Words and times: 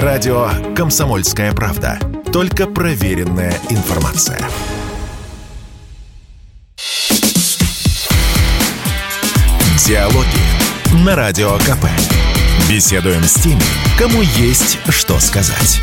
Радио 0.00 0.48
«Комсомольская 0.74 1.52
правда». 1.52 1.98
Только 2.32 2.66
проверенная 2.66 3.52
информация. 3.68 4.38
Диалоги 9.86 11.04
на 11.04 11.14
Радио 11.14 11.58
КП. 11.58 11.84
Беседуем 12.70 13.22
с 13.22 13.34
теми, 13.34 13.60
кому 13.98 14.22
есть 14.22 14.78
что 14.88 15.18
сказать. 15.18 15.82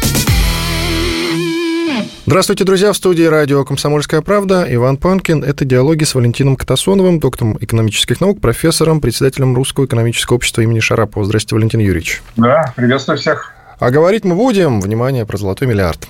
Здравствуйте, 2.26 2.64
друзья! 2.64 2.92
В 2.92 2.98
студии 2.98 3.24
радио 3.24 3.64
«Комсомольская 3.64 4.22
правда» 4.22 4.66
Иван 4.68 4.98
Панкин. 4.98 5.44
Это 5.44 5.66
диалоги 5.66 6.04
с 6.04 6.16
Валентином 6.16 6.56
Катасоновым, 6.56 7.20
доктором 7.20 7.60
экономических 7.62 8.22
наук, 8.22 8.42
профессором, 8.42 9.02
председателем 9.02 9.56
Русского 9.56 9.86
экономического 9.86 10.38
общества 10.38 10.62
имени 10.62 10.80
Шарапова. 10.80 11.26
Здравствуйте, 11.26 11.56
Валентин 11.56 11.80
Юрьевич. 11.82 12.24
Да, 12.38 12.74
приветствую 12.76 13.20
всех. 13.20 13.54
А 13.80 13.92
говорить 13.92 14.26
мы 14.26 14.36
будем, 14.36 14.82
внимание, 14.82 15.26
про 15.26 15.38
золотой 15.38 15.68
миллиард. 15.68 16.08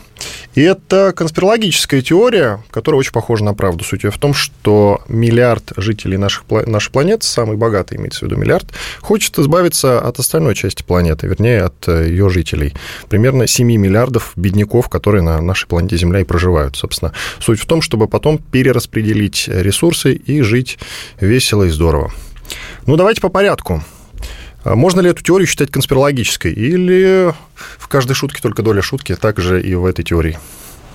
И 0.56 0.62
это 0.62 1.14
конспирологическая 1.16 2.02
теория, 2.02 2.64
которая 2.72 3.00
очень 3.00 3.12
похожа 3.12 3.44
на 3.44 3.54
правду. 3.54 3.84
Суть 3.84 4.04
в 4.04 4.18
том, 4.18 4.34
что 4.34 5.02
миллиард 5.08 5.74
жителей 5.78 6.18
наших, 6.18 6.46
нашей 6.50 6.92
планеты, 6.92 7.26
самый 7.28 7.58
богатый, 7.58 7.98
имеется 7.98 8.22
в 8.22 8.22
виду 8.24 8.36
миллиард, 8.36 8.66
хочет 9.00 9.38
избавиться 9.38 10.02
от 10.02 10.18
остальной 10.18 10.56
части 10.56 10.82
планеты, 10.82 11.28
вернее, 11.28 11.64
от 11.64 11.88
э, 11.88 12.08
ее 12.10 12.30
жителей. 12.30 12.74
Примерно 13.08 13.46
7 13.46 13.68
миллиардов 13.68 14.34
бедняков, 14.36 14.90
которые 14.90 15.22
на 15.22 15.40
нашей 15.40 15.68
планете 15.68 15.98
Земля 15.98 16.22
и 16.22 16.24
проживают, 16.24 16.76
собственно. 16.76 17.14
Суть 17.40 17.60
в 17.60 17.68
том, 17.68 17.84
чтобы 17.84 18.08
потом 18.08 18.40
перераспределить 18.40 19.48
ресурсы 19.48 20.14
и 20.14 20.42
жить 20.42 20.80
весело 21.20 21.66
и 21.66 21.70
здорово. 21.70 22.12
Ну, 22.88 22.96
давайте 22.96 23.22
по 23.22 23.30
порядку. 23.30 23.84
А 24.64 24.76
можно 24.76 25.00
ли 25.00 25.10
эту 25.10 25.24
теорию 25.24 25.48
считать 25.48 25.72
конспирологической? 25.72 26.52
Или 26.52 27.34
в 27.78 27.88
каждой 27.88 28.14
шутке 28.14 28.42
только 28.42 28.62
доля 28.62 28.82
шутки, 28.82 29.16
так 29.16 29.40
же 29.40 29.62
и 29.62 29.74
в 29.74 29.86
этой 29.86 30.04
теории? 30.04 30.38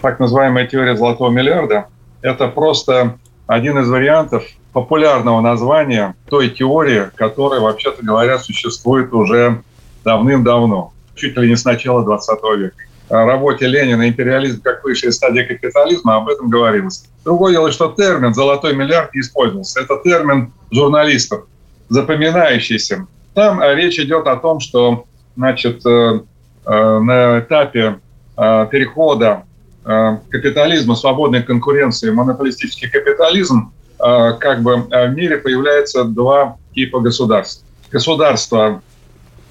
Так 0.02 0.20
называемая 0.20 0.66
теория 0.66 0.96
золотого 0.96 1.30
миллиарда– 1.30 1.86
это 2.22 2.48
просто 2.48 3.18
один 3.46 3.78
из 3.78 3.88
вариантов 3.88 4.44
популярного 4.74 5.40
названия 5.40 6.14
той 6.28 6.50
теории, 6.50 7.10
которая, 7.14 7.60
вообще-то 7.60 8.04
говоря, 8.04 8.38
существует 8.38 9.12
уже 9.14 9.62
давным-давно, 10.04 10.92
чуть 11.14 11.36
ли 11.38 11.48
не 11.48 11.56
с 11.56 11.64
начала 11.64 12.04
20 12.04 12.38
века. 12.58 12.76
О 13.08 13.24
работе 13.24 13.66
Ленина 13.66 14.08
«Империализм 14.08 14.60
как 14.62 14.82
высшая 14.84 15.12
стадия 15.12 15.46
капитализма» 15.46 16.16
об 16.16 16.28
этом 16.28 16.50
говорилось. 16.50 17.04
Другое 17.24 17.52
дело, 17.52 17.70
что 17.70 17.94
термин 17.96 18.34
«золотой 18.34 18.74
миллиард» 18.74 19.14
не 19.14 19.20
использовался. 19.20 19.80
Это 19.80 20.00
термин 20.02 20.52
журналистов, 20.70 21.44
запоминающийся. 21.88 23.06
Там 23.34 23.60
э, 23.60 23.74
речь 23.74 23.98
идет 23.98 24.26
о 24.26 24.36
том, 24.36 24.60
что 24.60 25.04
значит, 25.36 25.84
э, 25.84 26.20
э, 26.66 26.98
на 27.00 27.40
этапе 27.40 28.00
перехода 28.36 29.44
капитализма, 29.84 30.96
свободной 30.96 31.44
конкуренции, 31.44 32.10
монополистический 32.10 32.88
капитализм, 32.88 33.72
как 33.96 34.62
бы 34.62 34.78
в 34.78 35.08
мире 35.10 35.36
появляется 35.36 36.02
два 36.02 36.56
типа 36.74 36.98
государств. 36.98 37.64
Государства 37.92 38.82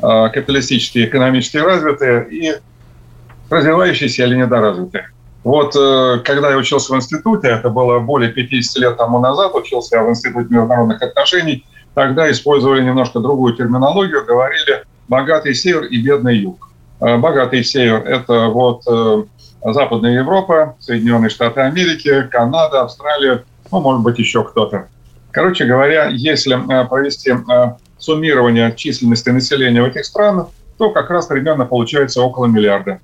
капиталистические, 0.02 1.06
экономически 1.06 1.56
развитые 1.56 2.28
и 2.30 2.53
развивающиеся 3.50 4.25
или 4.25 4.36
недоразвитые. 4.36 5.12
Вот 5.45 5.75
когда 6.25 6.50
я 6.50 6.58
учился 6.58 6.92
в 6.92 6.97
институте, 6.97 7.47
это 7.47 7.70
было 7.70 8.00
более 8.00 8.34
50 8.34 8.81
лет 8.81 8.97
тому 8.97 9.20
назад, 9.20 9.56
учился 9.56 9.95
я 9.95 10.03
в 10.03 10.09
Институте 10.09 10.47
международных 10.50 11.02
отношений, 11.02 11.66
Тогда 11.94 12.30
использовали 12.31 12.83
немножко 12.83 13.19
другую 13.19 13.55
терминологию, 13.55 14.25
говорили 14.25 14.83
богатый 15.08 15.53
север 15.53 15.83
и 15.83 16.02
бедный 16.02 16.38
юг. 16.38 16.69
Э, 17.00 17.17
богатый 17.17 17.63
север– 17.63 18.03
это 18.05 18.47
вот 18.47 18.83
э, 18.88 19.23
Западная 19.66 20.13
Европа, 20.13 20.75
Соединенные 20.80 21.30
Штаты 21.30 21.61
Америки, 21.61 22.27
Канада, 22.31 22.81
Австралия, 22.81 23.44
ну, 23.72 23.80
может 23.80 24.02
быть, 24.02 24.18
еще 24.18 24.44
кто-то. 24.44 24.88
Короче 25.31 25.66
говоря, 25.66 26.07
если 26.07 26.56
э, 26.56 26.88
провести 26.88 27.34
суммирование 27.97 28.73
численности 28.75 29.29
населения 29.29 29.81
в 29.81 29.85
этих 29.85 30.06
странах, 30.06 30.47
то 30.78 30.89
как 30.89 31.09
раз 31.09 31.28
примерно 31.28 31.66
получается 31.66 32.22
около 32.22 32.47
миллиарда. 32.47 33.00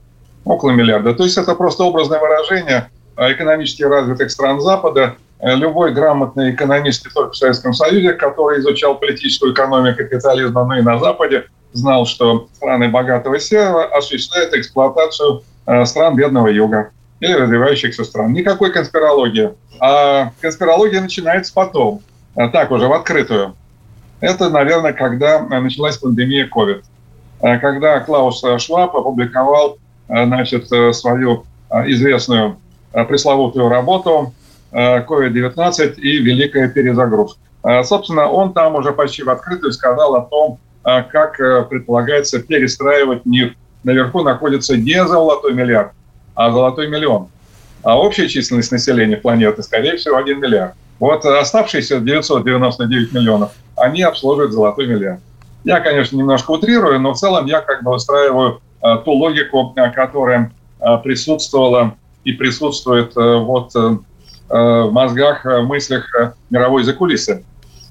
Около 0.46 0.72
миллиарда. 0.72 1.14
То 1.14 1.24
есть 1.24 1.38
это 1.38 1.54
просто 1.56 1.84
образное 1.84 2.20
выражение 2.20 2.90
экономически 3.16 3.84
развитых 3.84 4.32
стран 4.32 4.60
Запада 4.62 5.16
любой 5.42 5.94
грамотный 5.94 6.52
экономист 6.52 7.06
не 7.06 7.12
только 7.12 7.32
в 7.32 7.38
Советском 7.38 7.74
Союзе, 7.74 8.14
который 8.14 8.60
изучал 8.60 8.96
политическую 8.96 9.54
экономию 9.54 9.96
капитализма, 9.96 10.66
но 10.66 10.78
и 10.78 10.82
на 10.82 11.00
Западе, 11.00 11.46
знал, 11.72 12.06
что 12.06 12.48
страны 12.56 12.90
богатого 12.90 13.40
севера 13.40 13.86
осуществляют 13.86 14.54
эксплуатацию 14.54 15.44
э, 15.66 15.86
стран 15.86 16.16
бедного 16.16 16.48
юга 16.48 16.90
или 17.20 17.34
развивающихся 17.34 18.04
стран. 18.04 18.34
Никакой 18.34 18.72
конспирологии. 18.72 19.52
А 19.80 20.32
конспирология 20.42 21.00
начинается 21.00 21.54
потом, 21.54 22.02
э, 22.36 22.50
так 22.50 22.72
уже 22.72 22.88
в 22.88 22.94
открытую. 22.94 23.56
Это, 24.20 24.50
наверное, 24.50 24.94
когда 24.94 25.40
началась 25.40 25.98
пандемия 25.98 26.50
COVID. 26.54 26.82
Когда 27.40 28.02
Клаус 28.02 28.44
Шваб 28.58 28.94
опубликовал 28.94 29.78
значит, 30.10 30.68
свою 30.68 31.46
известную 31.86 32.58
пресловутую 32.92 33.70
работу 33.70 34.34
COVID-19 34.72 35.96
и 35.96 36.18
великая 36.18 36.70
перезагрузка. 36.70 37.40
А, 37.62 37.84
собственно, 37.84 38.30
он 38.30 38.54
там 38.54 38.76
уже 38.76 38.94
почти 38.94 39.24
в 39.24 39.30
открытую 39.30 39.72
сказал 39.74 40.16
о 40.16 40.22
том, 40.22 40.60
а, 40.84 41.02
как 41.02 41.40
э, 41.40 41.64
предполагается 41.64 42.40
перестраивать 42.40 43.26
мир. 43.26 43.56
Наверху 43.84 44.24
находится 44.24 44.78
не 44.78 45.06
золотой 45.06 45.54
миллиард, 45.54 45.92
а 46.36 46.52
золотой 46.52 46.88
миллион. 46.88 47.28
А 47.84 48.00
общая 48.00 48.28
численность 48.28 48.72
населения 48.72 49.18
планеты, 49.18 49.64
скорее 49.64 49.98
всего, 49.98 50.18
1 50.18 50.40
миллиард. 50.40 50.74
Вот 51.00 51.26
оставшиеся 51.26 52.00
999 52.00 53.14
миллионов, 53.14 53.52
они 53.76 54.02
обслуживают 54.04 54.52
золотой 54.52 54.88
миллиард. 54.88 55.22
Я, 55.64 55.80
конечно, 55.80 56.16
немножко 56.16 56.52
утрирую, 56.52 57.00
но 57.00 57.14
в 57.14 57.18
целом 57.18 57.46
я 57.46 57.62
как 57.62 57.84
бы 57.84 57.92
выстраиваю 57.92 58.62
а, 58.82 58.98
ту 58.98 59.12
логику, 59.12 59.76
которая 59.96 60.52
присутствовала 61.04 61.96
и 62.24 62.32
присутствует 62.32 63.14
вот 63.16 63.74
Э, 63.76 63.98
в 64.50 64.90
мозгах, 64.92 65.46
э, 65.46 65.62
мыслях 65.62 66.14
э, 66.16 66.32
мировой 66.50 66.84
закулисы. 66.84 67.44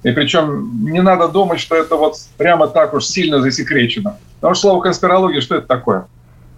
И 0.03 0.11
причем 0.11 0.83
не 0.83 1.01
надо 1.01 1.27
думать, 1.27 1.59
что 1.59 1.75
это 1.75 1.95
вот 1.95 2.15
прямо 2.37 2.67
так 2.67 2.93
уж 2.93 3.05
сильно 3.05 3.41
засекречено. 3.41 4.17
Потому 4.35 4.55
что 4.55 4.69
слово 4.69 4.81
конспирология, 4.81 5.41
что 5.41 5.55
это 5.55 5.67
такое? 5.67 6.07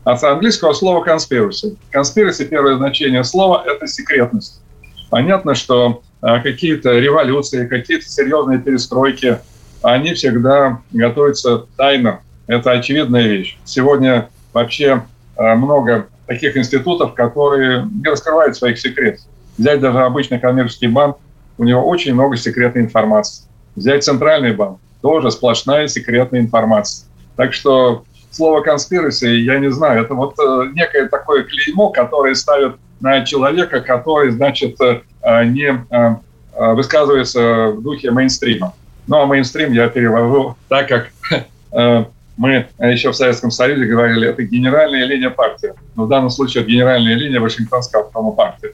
От 0.04 0.24
английского 0.24 0.74
слова 0.74 1.06
conspiracy. 1.06 1.78
Conspiracy, 1.94 2.46
первое 2.46 2.78
значение 2.78 3.24
слова– 3.24 3.64
это 3.66 3.88
секретность. 3.88 4.62
Понятно, 5.10 5.56
что 5.56 6.02
какие-то 6.22 7.00
революции, 7.00 7.68
какие-то 7.68 8.08
серьезные 8.08 8.60
перестройки, 8.60 9.40
они 9.82 10.14
всегда 10.14 10.82
готовятся 10.92 11.66
тайно. 11.78 12.22
Это 12.48 12.72
очевидная 12.72 13.28
вещь. 13.28 13.58
Сегодня 13.66 14.30
вообще 14.54 15.04
много 15.38 16.08
таких 16.28 16.56
институтов, 16.58 17.14
которые 17.16 17.88
не 17.92 18.10
раскрывают 18.10 18.56
своих 18.56 18.80
секретов. 18.80 19.26
Взять 19.58 19.80
даже 19.80 20.00
обычный 20.00 20.40
коммерческий 20.40 20.88
банк, 20.88 21.18
у 21.58 21.64
него 21.64 21.88
очень 21.88 22.14
много 22.14 22.38
секретной 22.38 22.84
информации. 22.84 23.46
Взять 23.76 24.04
центральный 24.04 24.54
банк, 24.54 24.80
тоже 25.02 25.32
сплошная 25.32 25.88
секретная 25.88 26.40
информация. 26.40 27.08
Так 27.36 27.54
что 27.54 28.04
слово 28.32 28.64
«конспираcy» 28.64 29.28
я 29.28 29.60
не 29.60 29.72
знаю, 29.72 30.04
это 30.04 30.14
вот 30.14 30.36
э, 30.40 30.72
некое 30.74 31.08
такое 31.08 31.44
клеймо, 31.44 31.90
которое 31.90 32.34
ставят 32.34 32.78
на 33.00 33.26
человека, 33.26 33.82
который, 33.82 34.32
значит, 34.32 34.80
э, 34.82 35.02
э, 35.22 35.46
не 35.46 35.86
высказывается 36.54 37.68
в 37.70 37.82
духе 37.82 38.12
мейнстрима. 38.12 38.74
Ну, 39.08 39.22
а 39.22 39.26
мейнстрим 39.26 39.72
я 39.72 39.88
перевожу 39.88 40.58
так, 40.68 40.90
как 40.90 41.08
мы 42.38 42.68
еще 42.78 43.12
в 43.12 43.16
Советском 43.16 43.52
Союзе 43.52 43.86
говорили, 43.86 44.28
это 44.28 44.44
генеральная 44.44 45.06
линия 45.06 45.30
партии. 45.30 45.74
Но 45.96 46.06
в 46.06 46.10
данном 46.10 46.30
случае 46.30 46.64
это 46.64 46.72
генеральная 46.72 47.16
линия 47.16 47.40
Вашингтонского 47.40 48.04
автономной 48.04 48.36
партии. 48.36 48.72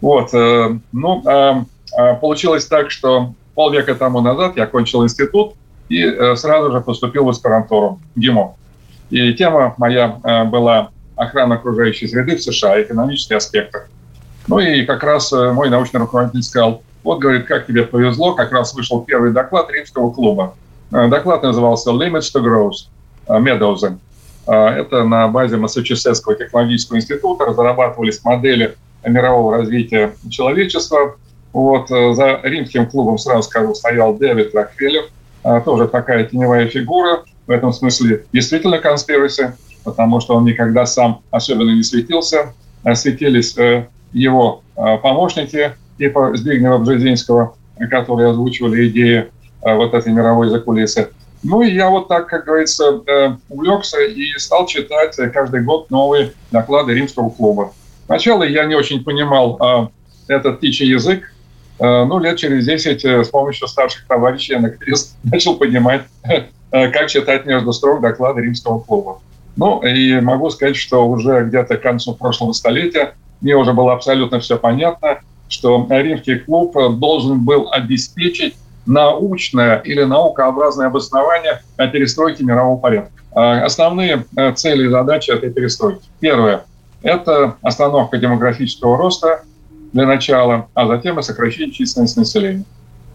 Вот, 0.00 0.34
э, 0.34 0.78
ну, 0.92 1.22
а, 1.26 1.64
а 1.96 2.14
получилось 2.14 2.66
так, 2.66 2.90
что 2.90 3.34
полвека 3.54 3.94
тому 3.94 4.20
назад 4.20 4.56
я 4.56 4.64
окончил 4.64 5.04
институт 5.04 5.54
и 5.88 6.02
э, 6.02 6.36
сразу 6.36 6.72
же 6.72 6.80
поступил 6.80 7.24
в 7.24 7.28
аспирантуру 7.28 8.00
ГИМО. 8.16 8.54
И 9.10 9.32
тема 9.34 9.74
моя 9.78 10.20
э, 10.22 10.44
была 10.44 10.90
охрана 11.14 11.54
окружающей 11.54 12.06
среды 12.08 12.36
в 12.36 12.42
США, 12.42 12.82
экономические 12.82 13.38
аспекты. 13.38 13.82
Ну 14.48 14.58
и 14.58 14.84
как 14.84 15.02
раз 15.02 15.32
мой 15.32 15.70
научный 15.70 15.98
руководитель 15.98 16.42
сказал, 16.42 16.82
вот, 17.02 17.18
говорит, 17.18 17.46
как 17.46 17.66
тебе 17.66 17.84
повезло, 17.84 18.34
как 18.34 18.52
раз 18.52 18.74
вышел 18.74 19.00
первый 19.02 19.32
доклад 19.32 19.70
Римского 19.70 20.12
клуба. 20.12 20.54
Доклад 20.90 21.42
назывался 21.42 21.90
«Limits 21.90 22.32
to 22.34 22.42
Growth» 22.42 23.40
Медоузен. 23.40 23.98
Это 24.46 25.02
на 25.02 25.26
базе 25.26 25.56
Массачусетского 25.56 26.36
технологического 26.36 26.98
института 26.98 27.46
разрабатывались 27.46 28.22
модели 28.22 28.76
мирового 29.06 29.58
развития 29.58 30.14
человечества. 30.28 31.16
Вот, 31.52 31.90
э, 31.90 32.12
за 32.12 32.40
римским 32.42 32.86
клубом, 32.86 33.18
сразу 33.18 33.42
скажу, 33.44 33.74
стоял 33.74 34.14
Дэвид 34.14 34.54
Рокфеллер, 34.54 35.04
а, 35.42 35.60
тоже 35.60 35.88
такая 35.88 36.24
теневая 36.24 36.66
фигура, 36.66 37.24
в 37.46 37.50
этом 37.50 37.72
смысле 37.72 38.24
действительно 38.32 38.78
конспираси. 38.78 39.52
потому 39.84 40.20
что 40.20 40.34
он 40.34 40.44
никогда 40.44 40.84
сам 40.84 41.22
особенно 41.30 41.70
не 41.70 41.84
светился. 41.84 42.52
Светились 42.94 43.56
его 44.12 44.62
помощники, 44.74 45.76
типа 45.96 46.36
Збигнева 46.36 46.78
Бжезинского, 46.78 47.54
которые 47.88 48.30
озвучивали 48.30 48.88
идеи 48.88 49.26
вот 49.62 49.94
этой 49.94 50.12
мировой 50.12 50.48
закулисы. 50.48 51.10
Ну 51.44 51.62
и 51.62 51.70
я 51.70 51.88
вот 51.88 52.08
так, 52.08 52.26
как 52.26 52.46
говорится, 52.46 53.00
увлекся 53.48 54.00
и 54.00 54.36
стал 54.38 54.66
читать 54.66 55.14
каждый 55.32 55.62
год 55.62 55.88
новые 55.88 56.32
доклады 56.50 56.92
римского 56.92 57.30
клуба. 57.30 57.72
Сначала 58.06 58.44
я 58.44 58.64
не 58.64 58.74
очень 58.74 59.04
понимал 59.04 59.90
этот 60.28 60.58
птичий 60.58 60.88
язык, 60.88 61.32
ну, 61.78 62.18
лет 62.18 62.38
через 62.38 62.64
10 62.64 63.04
с 63.04 63.28
помощью 63.28 63.68
старших 63.68 64.06
товарищей 64.06 64.54
я 64.54 64.60
наконец 64.60 65.14
начал 65.24 65.56
понимать, 65.56 66.02
как 66.70 67.08
читать 67.08 67.44
между 67.46 67.72
строк 67.72 68.00
доклады 68.00 68.42
римского 68.42 68.80
клуба. 68.80 69.20
Ну, 69.56 69.82
и 69.82 70.20
могу 70.20 70.50
сказать, 70.50 70.76
что 70.76 71.06
уже 71.06 71.44
где-то 71.44 71.76
к 71.76 71.82
концу 71.82 72.14
прошлого 72.14 72.52
столетия 72.52 73.14
мне 73.40 73.56
уже 73.56 73.72
было 73.72 73.92
абсолютно 73.92 74.40
все 74.40 74.58
понятно, 74.58 75.18
что 75.48 75.86
римский 75.90 76.36
клуб 76.36 76.74
должен 76.98 77.44
был 77.44 77.68
обеспечить 77.70 78.54
научное 78.86 79.78
или 79.78 80.04
наукообразное 80.04 80.86
обоснование 80.86 81.60
перестройки 81.76 82.42
мирового 82.42 82.78
порядка. 82.78 83.12
А 83.34 83.64
основные 83.64 84.24
э, 84.36 84.52
цели 84.54 84.86
и 84.86 84.88
задачи 84.88 85.30
этой 85.30 85.50
перестройки. 85.50 86.08
Первое– 86.20 86.64
это 87.02 87.56
остановка 87.62 88.18
демографического 88.18 88.96
роста 88.96 89.42
для 89.92 90.06
начала, 90.06 90.68
а 90.74 90.86
затем 90.86 91.18
и 91.18 91.22
сокращение 91.22 91.72
численности 91.72 92.18
населения. 92.18 92.64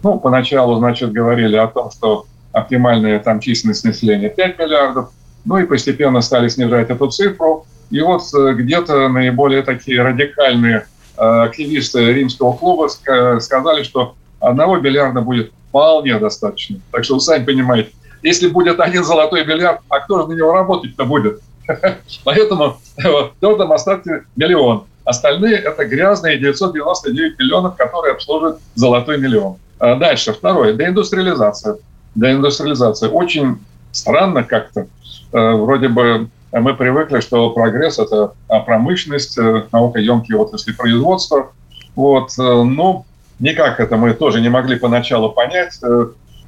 Ну, 0.03 0.19
поначалу, 0.19 0.77
значит, 0.77 1.11
говорили 1.11 1.55
о 1.55 1.67
том, 1.67 1.91
что 1.91 2.25
оптимальная 2.51 3.19
там 3.19 3.39
численность 3.39 3.85
населения 3.85 4.29
5 4.29 4.59
миллиардов, 4.59 5.11
ну 5.45 5.57
и 5.57 5.65
постепенно 5.65 6.21
стали 6.21 6.47
снижать 6.47 6.89
эту 6.89 7.07
цифру. 7.09 7.65
И 7.89 7.99
вот 8.01 8.23
э, 8.33 8.53
где-то 8.53 9.09
наиболее 9.09 9.63
такие 9.63 10.01
радикальные 10.01 10.87
э, 11.17 11.21
активисты 11.21 12.13
римского 12.13 12.53
клуба 12.53 12.87
сказали, 12.87 13.83
что 13.83 14.15
одного 14.39 14.77
миллиарда 14.77 15.21
будет 15.21 15.51
вполне 15.69 16.17
достаточно. 16.19 16.79
Так 16.91 17.03
что 17.03 17.15
вы 17.15 17.21
сами 17.21 17.45
понимаете, 17.45 17.91
если 18.23 18.47
будет 18.47 18.79
один 18.79 19.03
золотой 19.03 19.45
миллиард, 19.45 19.81
а 19.89 19.99
кто 19.99 20.21
же 20.21 20.27
на 20.27 20.33
него 20.33 20.53
работать-то 20.53 21.05
будет? 21.05 21.41
Поэтому 22.23 22.77
в 22.97 23.33
твердом 23.39 23.71
остатке 23.71 24.23
миллион. 24.35 24.85
Остальные– 25.03 25.55
это 25.57 25.85
грязные 25.85 26.37
999 26.37 27.39
миллионов, 27.39 27.75
которые 27.75 28.13
обслуживают 28.13 28.59
золотой 28.75 29.17
миллион. 29.17 29.57
А 29.79 29.95
дальше, 29.95 30.33
второе– 30.33 30.73
деиндустриализация. 30.75 31.77
Деиндустриализация. 32.15 33.09
Очень 33.09 33.57
странно 33.91 34.43
как-то. 34.43 34.87
Э, 35.33 35.51
вроде 35.53 35.87
бы 35.87 36.29
мы 36.51 36.73
привыкли, 36.75 37.19
что 37.19 37.49
прогресс– 37.51 37.97
это 37.99 38.33
промышленность, 38.47 39.37
э, 39.37 39.63
наукоемкие 39.71 40.37
отрасли 40.37 40.73
производства. 40.73 41.51
Вот. 41.95 42.31
Э, 42.37 42.63
ну, 42.63 43.05
никак 43.39 43.79
это 43.79 43.97
мы 43.97 44.13
тоже 44.13 44.39
не 44.39 44.49
могли 44.49 44.77
поначалу 44.77 45.31
понять. 45.31 45.79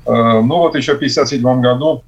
Ну 0.06 0.58
вот 0.58 0.76
еще 0.76 0.94
в 0.94 0.98
1957 0.98 1.62
году 1.62 2.04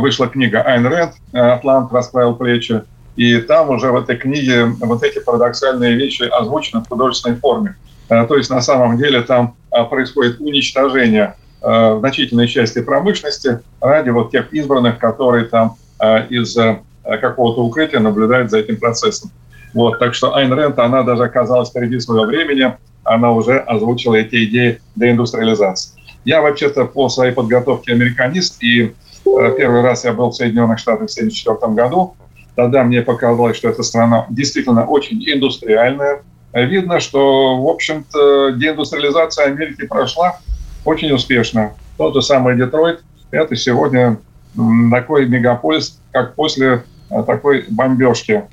вышла 0.00 0.26
книга 0.26 0.62
Айн 0.62 0.86
Рэнд 0.86 1.12
«Атлант 1.32 1.92
расправил 1.92 2.34
плечи», 2.34 2.82
и 3.16 3.38
там 3.38 3.70
уже 3.70 3.90
в 3.90 3.96
этой 3.96 4.16
книге 4.16 4.66
вот 4.80 5.02
эти 5.02 5.18
парадоксальные 5.20 5.94
вещи 5.94 6.24
озвучены 6.24 6.82
в 6.82 6.88
художественной 6.88 7.36
форме. 7.36 7.76
То 8.08 8.36
есть 8.36 8.50
на 8.50 8.60
самом 8.60 8.98
деле 8.98 9.22
там 9.22 9.56
происходит 9.90 10.40
уничтожение 10.40 11.34
Э, 11.68 11.96
значительной 11.98 12.46
части 12.46 12.80
промышленности 12.80 13.60
ради 13.80 14.10
вот 14.10 14.30
тех 14.30 14.52
избранных, 14.52 14.98
которые 14.98 15.46
там 15.46 15.76
э, 16.00 16.28
из 16.28 16.56
э, 16.56 16.78
какого-то 17.02 17.64
укрытия 17.64 17.98
наблюдают 17.98 18.52
за 18.52 18.58
этим 18.58 18.76
процессом. 18.76 19.32
Вот, 19.74 19.98
так 19.98 20.14
что 20.14 20.34
Айн 20.34 20.52
Рент, 20.52 20.78
она 20.78 21.02
даже 21.02 21.24
оказалась 21.24 21.70
впереди 21.70 21.98
своего 21.98 22.24
времени, 22.24 22.72
она 23.02 23.32
уже 23.32 23.58
озвучила 23.58 24.14
эти 24.14 24.44
идеи 24.44 24.80
деиндустриализации. 24.94 25.98
Я 26.24 26.40
вообще-то 26.40 26.84
по 26.84 27.08
своей 27.08 27.32
подготовке 27.32 27.92
американист, 27.92 28.62
и 28.62 28.94
первый 29.56 29.82
раз 29.82 30.04
я 30.04 30.12
был 30.12 30.30
в 30.30 30.34
Соединенных 30.34 30.78
Штатах 30.78 31.08
в 31.08 31.12
1974 31.12 31.72
году. 31.74 32.14
Тогда 32.54 32.84
мне 32.84 33.02
показалось, 33.02 33.56
что 33.56 33.68
эта 33.68 33.82
страна 33.82 34.26
действительно 34.30 34.86
очень 34.86 35.22
индустриальная. 35.26 36.22
Видно, 36.52 37.00
что, 37.00 37.60
в 37.60 37.68
общем-то, 37.68 38.52
деиндустриализация 38.52 39.46
Америки 39.46 39.86
прошла, 39.86 40.38
очень 40.84 41.12
успешно. 41.12 41.74
Тот 41.98 42.14
же 42.14 42.22
самый 42.22 42.56
Детройт– 42.56 43.02
это 43.30 43.56
сегодня 43.56 44.18
такой 44.90 45.26
мегаполис, 45.26 46.00
как 46.12 46.34
после 46.34 46.84
э, 47.10 47.22
такой 47.24 47.66
бомбежки. 47.68 48.44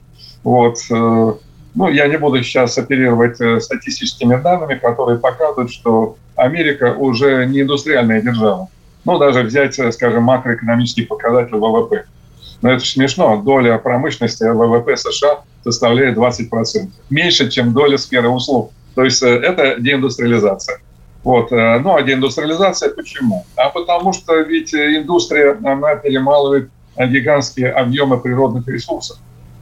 Вот. 0.43 0.79
Э, 0.91 1.33
ну, 1.75 1.87
я 1.87 2.07
не 2.07 2.17
буду 2.17 2.43
сейчас 2.43 2.77
оперировать 2.77 3.39
э, 3.39 3.59
статистическими 3.59 4.35
данными, 4.35 4.75
которые 4.75 5.19
показывают, 5.19 5.71
что 5.71 6.17
Америка 6.35 6.93
уже 6.93 7.45
не 7.45 7.61
индустриальная 7.61 8.21
держава. 8.21 8.67
Ну, 9.05 9.17
даже 9.17 9.41
взять, 9.41 9.79
скажем, 9.93 10.23
макроэкономический 10.23 11.05
показатель 11.05 11.55
ВВП. 11.55 12.05
Но 12.61 12.71
это 12.71 12.85
смешно. 12.85 13.41
Доля 13.41 13.77
промышленности 13.77 14.43
ВВП 14.43 14.95
США 14.95 15.41
составляет 15.63 16.17
20%. 16.17 16.89
Меньше, 17.09 17.49
чем 17.49 17.73
доля 17.73 17.97
сферы 17.97 18.29
услуг. 18.29 18.71
То 18.95 19.03
есть 19.03 19.21
это 19.21 19.79
деиндустриализация. 19.79 20.79
Вот. 21.23 21.51
Э, 21.51 21.79
ну, 21.79 21.95
а 21.95 22.03
деиндустриализация 22.03 22.89
почему? 22.89 23.45
А 23.55 23.69
потому 23.69 24.13
что 24.13 24.35
ведь 24.41 24.73
индустрия, 24.73 25.57
она 25.63 25.95
перемалывает 25.95 26.69
гигантские 26.97 27.71
объемы 27.71 28.19
природных 28.19 28.67
ресурсов. 28.67 29.17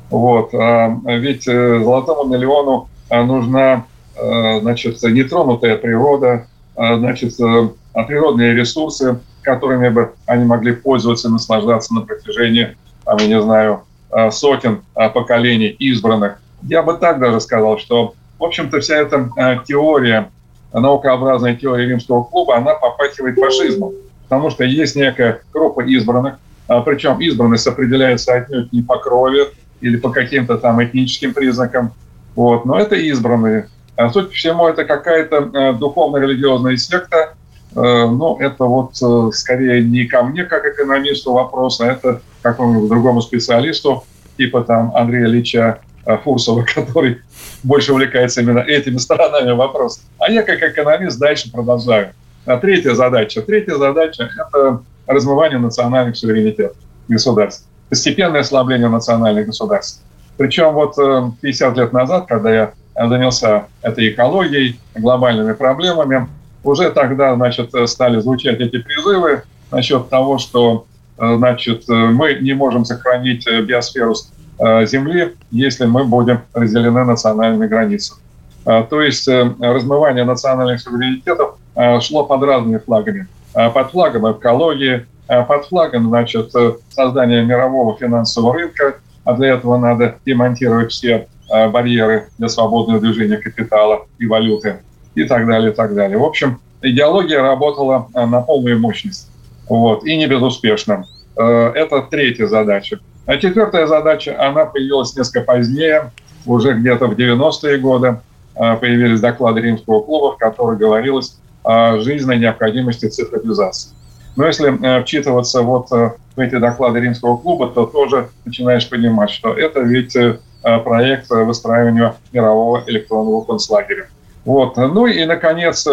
Вот. 0.10 0.54
А 0.54 1.00
ведь 1.06 1.48
э, 1.48 1.80
золотому 1.80 2.26
миллиону 2.26 2.90
э, 3.10 3.24
нужна 3.24 3.86
значит, 4.14 5.02
нетронутая 5.02 5.78
природа, 5.78 6.46
значит, 6.76 7.38
природные 7.38 8.54
ресурсы, 8.54 9.20
которыми 9.42 9.90
бы 9.90 10.14
они 10.26 10.46
могли 10.46 10.74
пользоваться 10.74 11.28
и 11.28 11.32
наслаждаться 11.32 11.94
на 11.94 12.02
протяжении, 12.02 12.76
там, 13.06 13.18
я 13.18 13.28
не 13.28 13.42
знаю, 13.42 13.84
сотен 14.32 14.84
поколений 14.94 15.70
избранных. 15.70 16.40
Я 16.64 16.84
бы 16.84 16.94
так 16.94 17.20
даже 17.20 17.40
сказал, 17.40 17.80
что, 17.80 18.14
в 18.38 18.44
общем-то, 18.44 18.80
вся 18.80 18.98
эта 18.98 19.30
теория 19.68 20.30
наукообразная 20.74 21.56
теория 21.56 21.88
римского 21.88 22.24
клуба, 22.24 22.58
она 22.58 22.76
попахивает 22.76 23.38
фашизмом. 23.38 23.94
Потому 24.24 24.50
что 24.50 24.64
есть 24.64 24.96
некая 24.96 25.42
группа 25.52 25.82
избранных, 25.82 26.36
а, 26.68 26.82
причем 26.82 27.20
избранность 27.20 27.68
определяется 27.68 28.34
отнюдь 28.34 28.72
не 28.72 28.82
по 28.82 28.98
крови 28.98 29.48
или 29.82 29.98
по 29.98 30.10
каким-то 30.10 30.58
там 30.58 30.82
этническим 30.82 31.34
признакам. 31.34 31.92
Вот. 32.36 32.64
Но 32.64 32.80
это 32.80 32.96
избранные. 32.96 33.68
А 33.98 34.10
суть 34.10 34.28
по 34.30 34.34
всему, 34.34 34.68
это 34.68 34.86
какая-то 34.86 35.74
духовно-религиозная 35.74 36.78
секта. 36.78 37.34
Э, 37.76 38.08
ну, 38.08 38.38
это 38.40 38.66
вот 38.66 38.94
э, 39.02 39.32
скорее 39.34 39.84
не 39.84 40.06
ко 40.06 40.24
мне, 40.24 40.44
как 40.44 40.66
экономисту, 40.66 41.34
вопрос, 41.34 41.80
а 41.82 41.88
это 41.88 42.22
какому-нибудь 42.42 42.90
другому 42.90 43.22
специалисту, 43.22 44.04
типа 44.38 44.64
там 44.64 44.92
Андрея 44.96 45.26
Ильича 45.26 45.80
Фурсова, 46.24 46.66
который 46.76 47.22
больше 47.64 47.94
увлекается 47.94 48.42
именно 48.42 48.60
этими 48.60 48.98
сторонами 48.98 49.52
вопроса. 49.52 50.02
А 50.20 50.32
я 50.32 50.44
как 50.44 50.62
экономист 50.62 51.20
дальше 51.20 51.52
продолжаю. 51.52 52.14
А 52.46 52.58
третья 52.58 52.94
задача. 52.94 53.42
Третья 53.42 53.76
задача– 53.76 54.30
это 54.48 54.82
размывание 55.06 55.60
национальных 55.60 56.18
суверенитетов 56.18 56.78
государств. 57.08 57.68
Постепенное 57.90 58.42
ослабление 58.42 58.90
национальных 58.90 59.48
государств. 59.48 60.02
Причем 60.38 60.74
вот 60.74 60.96
50 61.42 61.78
э, 61.78 61.80
лет 61.80 61.94
назад, 61.94 62.26
когда 62.28 62.54
я 62.54 62.74
занялся 62.96 63.68
этой 63.82 64.10
экологией, 64.10 64.80
глобальными 64.96 65.54
проблемами, 65.54 66.28
уже 66.64 66.92
тогда, 66.92 67.36
значит, 67.36 67.72
стали 67.86 68.20
звучать 68.20 68.60
эти 68.60 68.80
призывы 68.80 69.44
насчет 69.72 70.10
того, 70.10 70.38
что, 70.38 70.86
э, 71.18 71.36
значит, 71.38 71.86
мы 71.88 72.36
не 72.36 72.54
можем 72.54 72.86
сохранить 72.86 73.46
биосферу 73.48 74.16
Э, 74.64 74.86
земли, 74.86 75.34
если 75.50 75.86
мы 75.86 76.04
будем 76.04 76.42
разделены 76.54 77.04
национальными 77.04 77.66
границами. 77.66 78.22
Э, 78.68 78.84
то 78.88 79.02
есть 79.02 79.28
э, 79.28 79.56
размывание 79.60 80.24
национальных 80.24 80.80
суверенитетов 80.80 81.56
шло 82.02 82.26
под 82.26 82.44
разными 82.44 82.78
флагами. 82.78 83.28
Под 83.54 83.92
флагом 83.92 84.30
экологии, 84.34 85.06
под 85.28 85.66
флагом 85.66 86.10
значит, 86.10 86.52
создания 86.90 87.44
мирового 87.44 87.98
финансового 87.98 88.56
рынка, 88.56 88.98
а 89.24 89.34
для 89.34 89.54
этого 89.54 89.78
надо 89.78 90.18
демонтировать 90.26 90.92
все 90.92 91.28
барьеры 91.50 92.28
для 92.38 92.50
свободного 92.50 93.00
движения 93.00 93.38
капитала 93.38 94.06
и 94.20 94.28
валюты 94.28 94.80
и 95.16 95.24
так 95.26 95.48
далее, 95.48 95.72
и 95.72 95.74
так 95.76 95.94
далее. 95.94 96.18
В 96.18 96.24
общем, 96.24 96.60
идеология 96.82 97.42
работала 97.42 98.08
на 98.14 98.42
полную 98.42 98.80
мощность. 98.80 99.30
Вот, 99.70 100.04
и 100.06 100.18
не 100.18 100.28
безуспешно. 100.28 101.06
Это 101.36 102.02
третья 102.10 102.48
задача. 102.48 103.00
А 103.26 103.38
четвертая 103.38 103.88
задача, 103.88 104.36
она 104.38 104.66
появилась 104.66 105.16
несколько 105.16 105.42
позднее, 105.42 106.12
уже 106.46 106.74
где-то 106.74 107.08
в 107.08 107.14
90-е 107.14 107.78
годы 107.78 108.20
а, 108.56 108.76
появились 108.76 109.22
доклады 109.22 109.62
Римского 109.62 110.02
клуба, 110.02 110.34
в 110.34 110.38
которых 110.38 110.80
говорилось 110.80 111.38
о 111.64 112.00
жизненной 112.00 112.40
необходимости 112.40 113.08
цифровизации. 113.08 113.92
Но 114.36 114.48
если 114.48 115.02
вчитываться 115.04 115.62
вот 115.62 115.90
в 115.92 116.16
эти 116.38 116.58
доклады 116.58 117.00
Римского 117.00 117.38
клуба, 117.38 117.68
то 117.68 117.86
тоже 117.86 118.30
начинаешь 118.46 118.90
понимать, 118.90 119.30
что 119.30 119.54
это 119.54 119.82
ведь 119.82 120.18
проект 120.62 121.30
выстраивания 121.30 122.16
мирового 122.32 122.84
электронного 122.88 123.44
концлагеря. 123.44 124.10
Вот. 124.46 124.78
Ну 124.78 125.08
и, 125.08 125.24
наконец, 125.26 125.88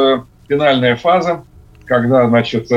финальная 0.48 0.96
фаза, 0.96 1.44
когда, 1.84 2.26
значит, 2.28 2.68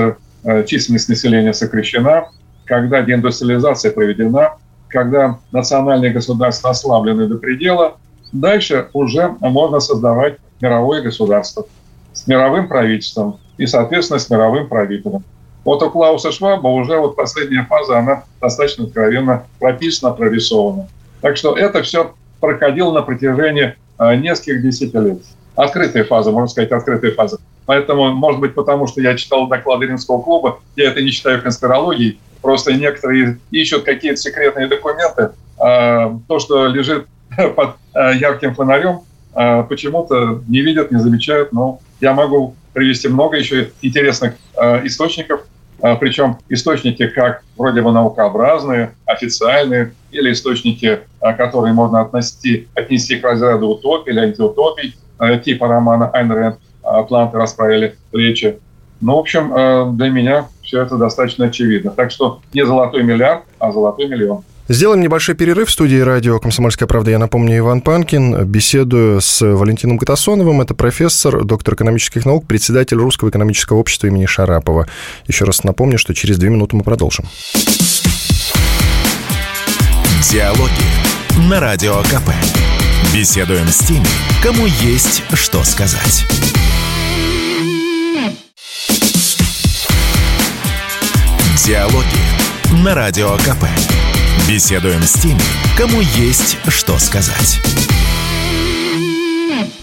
численность 0.65 1.09
населения 1.09 1.53
сокращена, 1.53 2.29
когда 2.65 3.01
деиндустриализация 3.01 3.91
проведена, 3.91 4.53
когда 4.87 5.37
национальные 5.51 6.11
государства 6.11 6.71
ослаблены 6.71 7.27
до 7.27 7.37
предела, 7.37 7.97
дальше 8.31 8.89
уже 8.93 9.35
можно 9.39 9.79
создавать 9.79 10.37
мировое 10.61 11.01
государство 11.01 11.65
с 12.13 12.27
мировым 12.27 12.67
правительством 12.67 13.39
и, 13.57 13.65
соответственно, 13.65 14.19
с 14.19 14.29
мировым 14.29 14.67
правителем. 14.67 15.23
Вот 15.63 15.83
у 15.83 15.89
Клауса 15.89 16.31
Шваба 16.31 16.67
уже 16.67 16.97
вот 16.97 17.15
последняя 17.15 17.65
фаза, 17.65 17.99
она 17.99 18.23
достаточно 18.41 18.85
откровенно 18.85 19.45
прописана, 19.59 20.11
прорисована. 20.11 20.87
Так 21.21 21.37
что 21.37 21.55
это 21.55 21.83
все 21.83 22.13
проходило 22.39 22.91
на 22.91 23.01
протяжении 23.03 23.75
э, 23.99 24.15
нескольких 24.15 24.63
десятилетий. 24.63 25.35
Открытая 25.55 26.03
фаза, 26.03 26.31
можно 26.31 26.48
сказать, 26.48 26.72
открытая 26.72 27.12
фаза. 27.12 27.39
Поэтому, 27.65 28.12
может 28.13 28.39
быть, 28.39 28.53
потому 28.53 28.88
что 28.88 29.01
я 29.01 29.15
читал 29.15 29.48
доклады 29.48 29.86
Римского 29.86 30.22
клуба, 30.22 30.60
я 30.75 30.89
это 30.89 31.01
не 31.01 31.12
считаю 31.12 31.41
конспирологией, 31.41 32.20
просто 32.41 32.74
некоторые 32.74 33.39
ищут 33.51 33.84
какие-то 33.84 34.17
секретные 34.17 34.67
документы. 34.67 35.31
А, 35.58 36.17
то, 36.27 36.39
что 36.39 36.67
лежит 36.67 37.05
под 37.55 37.75
а, 37.93 38.12
ярким 38.12 38.55
фонарем, 38.55 39.01
а, 39.34 39.63
почему-то 39.63 40.41
не 40.48 40.62
видят, 40.62 40.91
не 40.91 41.00
замечают. 41.00 41.53
Но 41.53 41.79
я 42.00 42.13
могу 42.13 42.55
привести 42.74 43.08
много 43.10 43.38
еще 43.38 43.72
интересных 43.81 44.36
источников, 44.84 45.41
причем 46.00 46.38
источники 46.48 47.08
как 47.08 47.43
вроде 47.58 47.81
бы 47.81 47.91
наукообразные, 47.91 48.93
официальные, 49.05 49.93
или 50.12 50.31
источники, 50.31 51.01
которые 51.20 51.74
можно 51.74 52.01
отнести, 52.01 52.70
отнести 52.75 53.17
к 53.17 53.24
разряду 53.25 53.70
утопии 53.70 54.12
или 54.12 54.20
антиутопий, 54.22 54.96
типа 55.43 55.67
романа 55.67 56.09
Айн 56.09 56.31
Рэнд 56.31 56.55
«Атланты 56.83 57.37
расправили 57.37 57.95
плечи». 58.11 58.59
Ну, 59.01 59.15
в 59.15 59.19
общем, 59.19 59.95
для 59.97 60.09
меня 60.09 60.47
все 60.61 60.81
это 60.81 60.97
достаточно 60.97 61.45
очевидно. 61.45 61.91
Так 61.91 62.11
что 62.11 62.39
не 62.53 62.65
золотой 62.65 63.03
миллиард, 63.03 63.43
а 63.57 63.71
золотой 63.71 64.07
миллион. 64.07 64.43
Сделаем 64.67 65.01
небольшой 65.01 65.35
перерыв 65.35 65.67
в 65.67 65.71
студии 65.71 65.99
радио 65.99 66.39
«Комсомольская 66.39 66.87
правда». 66.87 67.11
Я 67.11 67.19
напомню, 67.19 67.57
Иван 67.57 67.81
Панкин. 67.81 68.45
Беседую 68.45 69.19
с 69.19 69.41
Валентином 69.41 69.97
Катасоновым. 69.97 70.61
Это 70.61 70.75
профессор, 70.75 71.43
доктор 71.43 71.73
экономических 71.73 72.25
наук, 72.25 72.45
председатель 72.47 72.95
Русского 72.95 73.29
экономического 73.29 73.77
общества 73.77 74.07
имени 74.07 74.27
Шарапова. 74.27 74.87
Еще 75.27 75.45
раз 75.45 75.63
напомню, 75.63 75.97
что 75.97 76.13
через 76.13 76.37
две 76.37 76.49
минуты 76.49 76.75
мы 76.75 76.83
продолжим. 76.83 77.25
Диалоги 80.31 81.49
на 81.49 81.59
Радио 81.59 81.95
КП. 82.03 82.31
Беседуем 83.13 83.67
с 83.67 83.79
теми, 83.79 84.08
кому 84.41 84.65
есть 84.65 85.24
что 85.34 85.63
сказать. 85.63 86.25
Диалоги 91.65 92.05
на 92.84 92.96
Радио 92.96 93.38
КП. 93.38 93.65
Беседуем 94.48 95.03
с 95.03 95.13
теми, 95.13 95.41
кому 95.77 96.01
есть 96.01 96.58
что 96.70 96.98
сказать. 96.98 97.60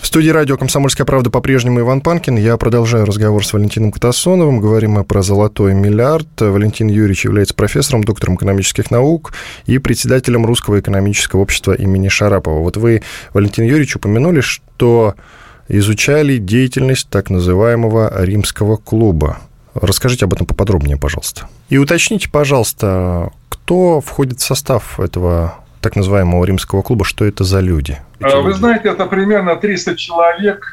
В 0.01 0.07
студии 0.07 0.31
радио 0.31 0.57
«Комсомольская 0.57 1.05
правда» 1.05 1.31
по-прежнему 1.31 1.81
Иван 1.81 2.01
Панкин. 2.01 2.37
Я 2.37 2.57
продолжаю 2.57 3.05
разговор 3.05 3.45
с 3.45 3.53
Валентином 3.53 3.93
Катасоновым. 3.93 4.61
Говорим 4.61 4.93
мы 4.93 5.05
про 5.05 5.23
золотой 5.23 5.75
миллиард. 5.75 6.29
Валентин 6.41 6.89
Юрьевич 6.89 7.25
является 7.25 7.55
профессором, 7.55 8.03
доктором 8.03 8.37
экономических 8.37 8.91
наук 8.91 9.33
и 9.67 9.79
председателем 9.79 10.47
Русского 10.47 10.81
экономического 10.81 11.41
общества 11.41 11.73
имени 11.73 12.09
Шарапова. 12.09 12.61
Вот 12.61 12.77
вы, 12.77 13.03
Валентин 13.35 13.65
Юрьевич, 13.65 13.97
упомянули, 13.97 14.41
что 14.41 15.15
изучали 15.69 16.39
деятельность 16.39 17.09
так 17.11 17.31
называемого 17.31 18.25
римского 18.25 18.77
клуба. 18.77 19.39
Расскажите 19.75 20.25
об 20.25 20.33
этом 20.33 20.47
поподробнее, 20.47 20.97
пожалуйста. 20.97 21.49
И 21.69 21.79
уточните, 21.79 22.29
пожалуйста, 22.31 23.31
кто 23.49 24.01
входит 24.01 24.41
в 24.41 24.45
состав 24.45 24.99
этого 24.99 25.59
так 25.81 25.97
называемого 25.97 26.45
римского 26.45 26.83
клуба, 26.83 27.05
что 27.05 27.25
это 27.25 27.45
за 27.45 27.61
люди? 27.61 27.99
Вы 28.21 28.29
люди? 28.29 28.59
знаете, 28.59 28.89
это 28.89 29.07
примерно 29.07 29.57
300 29.57 29.97
человек. 29.97 30.67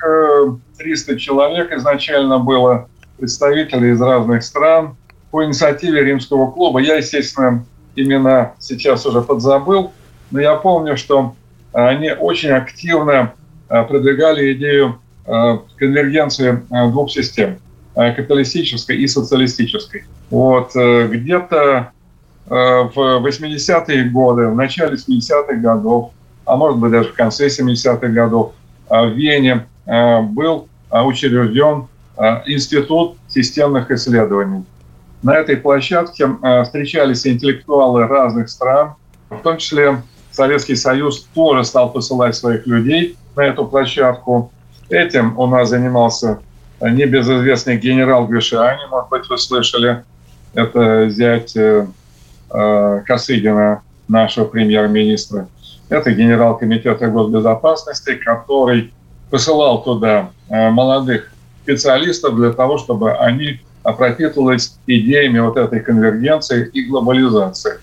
300 0.77 1.13
э, 1.13 1.17
человек 1.17 1.71
изначально 1.73 2.39
было 2.39 2.87
представителей 3.17 3.91
из 3.91 4.01
разных 4.01 4.43
стран 4.43 4.97
по 5.31 5.45
инициативе 5.45 6.03
римского 6.03 6.51
клуба. 6.51 6.79
Я, 6.79 6.95
естественно, 6.95 7.65
именно 7.95 8.53
сейчас 8.59 9.05
уже 9.05 9.21
подзабыл, 9.21 9.91
но 10.31 10.39
я 10.41 10.55
помню, 10.55 10.97
что 10.97 11.35
они 11.73 12.11
очень 12.11 12.49
активно 12.49 13.33
э, 13.69 13.83
продвигали 13.83 14.53
идею 14.53 14.99
э, 15.25 15.57
конвергенции 15.77 16.63
двух 16.89 17.11
систем. 17.11 17.57
Капиталистической 17.93 18.97
и 18.97 19.07
социалистической. 19.07 20.03
Вот, 20.29 20.71
где-то 20.75 21.93
в 22.47 22.95
80-е 22.97 24.09
годы, 24.09 24.47
в 24.47 24.55
начале 24.55 24.95
70-х 24.95 25.53
годов, 25.55 26.11
а 26.45 26.55
может 26.55 26.79
быть 26.79 26.91
даже 26.91 27.09
в 27.09 27.13
конце 27.13 27.47
70-х 27.47 28.07
годов, 28.07 28.53
в 28.87 29.09
Вене 29.09 29.65
был 29.85 30.67
учрежден 30.91 31.87
Институт 32.45 33.17
системных 33.27 33.89
исследований. 33.89 34.63
На 35.23 35.35
этой 35.35 35.57
площадке 35.57 36.27
встречались 36.63 37.25
интеллектуалы 37.25 38.05
разных 38.05 38.49
стран, 38.49 38.93
в 39.29 39.39
том 39.39 39.57
числе 39.57 40.03
Советский 40.35 40.75
Союз 40.75 41.27
тоже 41.33 41.63
стал 41.63 41.91
посылать 41.91 42.35
своих 42.35 42.67
людей 42.67 43.17
на 43.35 43.41
эту 43.41 43.65
площадку. 43.65 44.51
Этим 44.89 45.37
у 45.39 45.47
нас 45.47 45.69
занимался 45.69 46.39
небезызвестный 46.81 47.77
генерал 47.77 48.27
Гришани, 48.27 48.81
может 48.89 49.09
быть, 49.09 49.29
вы 49.29 49.37
слышали. 49.37 50.03
Это 50.53 51.09
зять 51.09 51.55
э, 51.55 51.59
э, 51.59 51.87
Косыгина, 52.49 53.81
нашего 54.07 54.45
премьер-министра. 54.45 55.47
Это 55.89 56.11
генерал 56.11 56.57
Комитета 56.57 57.07
госбезопасности, 57.07 58.15
который 58.15 58.93
посылал 59.29 59.83
туда 59.83 60.29
э, 60.49 60.69
молодых 60.69 61.31
специалистов 61.63 62.35
для 62.35 62.51
того, 62.53 62.77
чтобы 62.77 63.13
они 63.13 63.61
пропитывались 63.83 64.77
идеями 64.87 65.39
вот 65.39 65.57
этой 65.57 65.79
конвергенции 65.79 66.67
и 66.69 66.85
глобализации. 66.85 67.79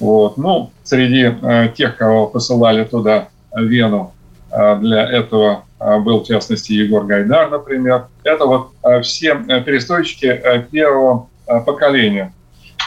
Вот. 0.00 0.36
Ну, 0.36 0.70
среди 0.82 1.34
э, 1.40 1.68
тех, 1.76 1.96
кого 1.96 2.26
посылали 2.26 2.84
туда 2.84 3.28
Вену 3.54 4.12
э, 4.50 4.76
для 4.76 5.08
этого 5.08 5.64
был, 5.78 6.20
в 6.20 6.26
частности, 6.26 6.72
Егор 6.72 7.04
Гайдар, 7.04 7.50
например. 7.50 8.06
Это 8.22 8.46
вот 8.46 8.70
все 9.02 9.34
э, 9.48 9.60
перестройщики 9.60 10.26
э, 10.26 10.62
первого 10.62 11.28
э, 11.46 11.60
поколения. 11.60 12.32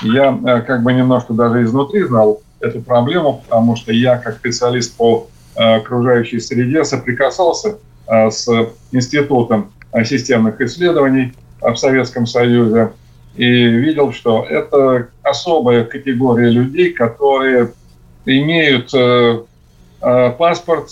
Я 0.02 0.62
как 0.66 0.84
бы 0.84 0.94
немножко 0.94 1.34
даже 1.34 1.64
изнутри 1.64 2.04
знал 2.04 2.42
эту 2.60 2.82
проблему, 2.82 3.44
потому 3.46 3.76
что 3.76 3.92
я, 3.92 4.18
как 4.18 4.36
специалист 4.36 4.96
по 4.96 5.28
окружающей 5.56 6.40
среде, 6.40 6.84
соприкасался 6.84 7.78
с 8.08 8.48
Институтом 8.92 9.72
системных 10.06 10.62
исследований 10.62 11.34
в 11.62 11.76
Советском 11.76 12.28
Союзе 12.28 12.92
и 13.36 13.46
видел, 13.46 14.14
что 14.14 14.46
это 14.48 15.08
особая 15.24 15.84
категория 15.84 16.50
людей, 16.50 16.94
которые 16.94 17.72
имеют 18.26 18.92
паспорт 20.38 20.90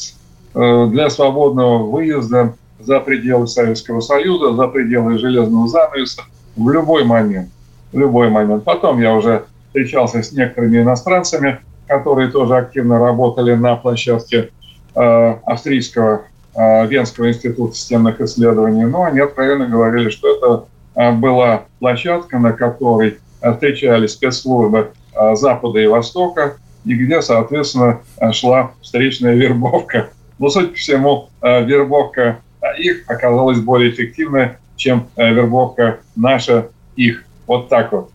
Э, 0.55 0.87
для 0.89 1.09
свободного 1.09 1.79
выезда 1.83 2.55
за 2.79 3.01
пределы 3.01 3.45
Советского 3.45 3.99
Союза, 3.99 4.55
за 4.55 4.67
пределы 4.69 5.17
железного 5.19 5.67
занавеса 5.67 6.21
в 6.55 6.69
любой 6.69 7.03
момент. 7.03 7.49
В 7.95 7.99
любой 7.99 8.29
момент. 8.29 8.63
Потом 8.63 9.01
я 9.01 9.13
уже 9.13 9.45
встречался 9.67 10.21
с 10.21 10.31
некоторыми 10.31 10.79
иностранцами, 10.79 11.59
которые 11.87 12.29
тоже 12.29 12.57
активно 12.57 12.99
работали 12.99 13.53
на 13.55 13.75
площадке 13.75 14.49
э, 14.95 15.35
австрийского 15.45 16.23
э, 16.55 16.87
Венского 16.87 17.29
института 17.29 17.75
системных 17.75 18.21
исследований, 18.21 18.85
но 18.85 19.05
они 19.05 19.19
откровенно 19.19 19.67
говорили, 19.67 20.09
что 20.09 20.35
это 20.35 20.65
э, 20.95 21.11
была 21.13 21.63
площадка, 21.79 22.37
на 22.37 22.53
которой 22.53 23.17
встречались 23.41 24.11
спецслужбы 24.11 24.91
э, 25.13 25.35
Запада 25.35 25.79
и 25.79 25.87
Востока, 25.87 26.57
и 26.85 26.93
где, 26.93 27.21
соответственно, 27.21 28.01
шла 28.31 28.71
встречная 28.81 29.33
вербовка 29.33 30.09
но, 30.39 30.49
судя 30.49 30.67
по 30.67 30.75
всему, 30.75 31.29
э, 31.41 31.63
вербовка 31.63 32.39
э, 32.61 32.81
их 32.81 33.03
оказалась 33.07 33.59
более 33.59 33.91
эффективной, 33.91 34.51
чем 34.75 35.07
э, 35.15 35.33
вербовка 35.33 35.99
наша 36.15 36.69
их. 36.95 37.24
Вот 37.47 37.69
так 37.69 37.91
вот. 37.91 38.09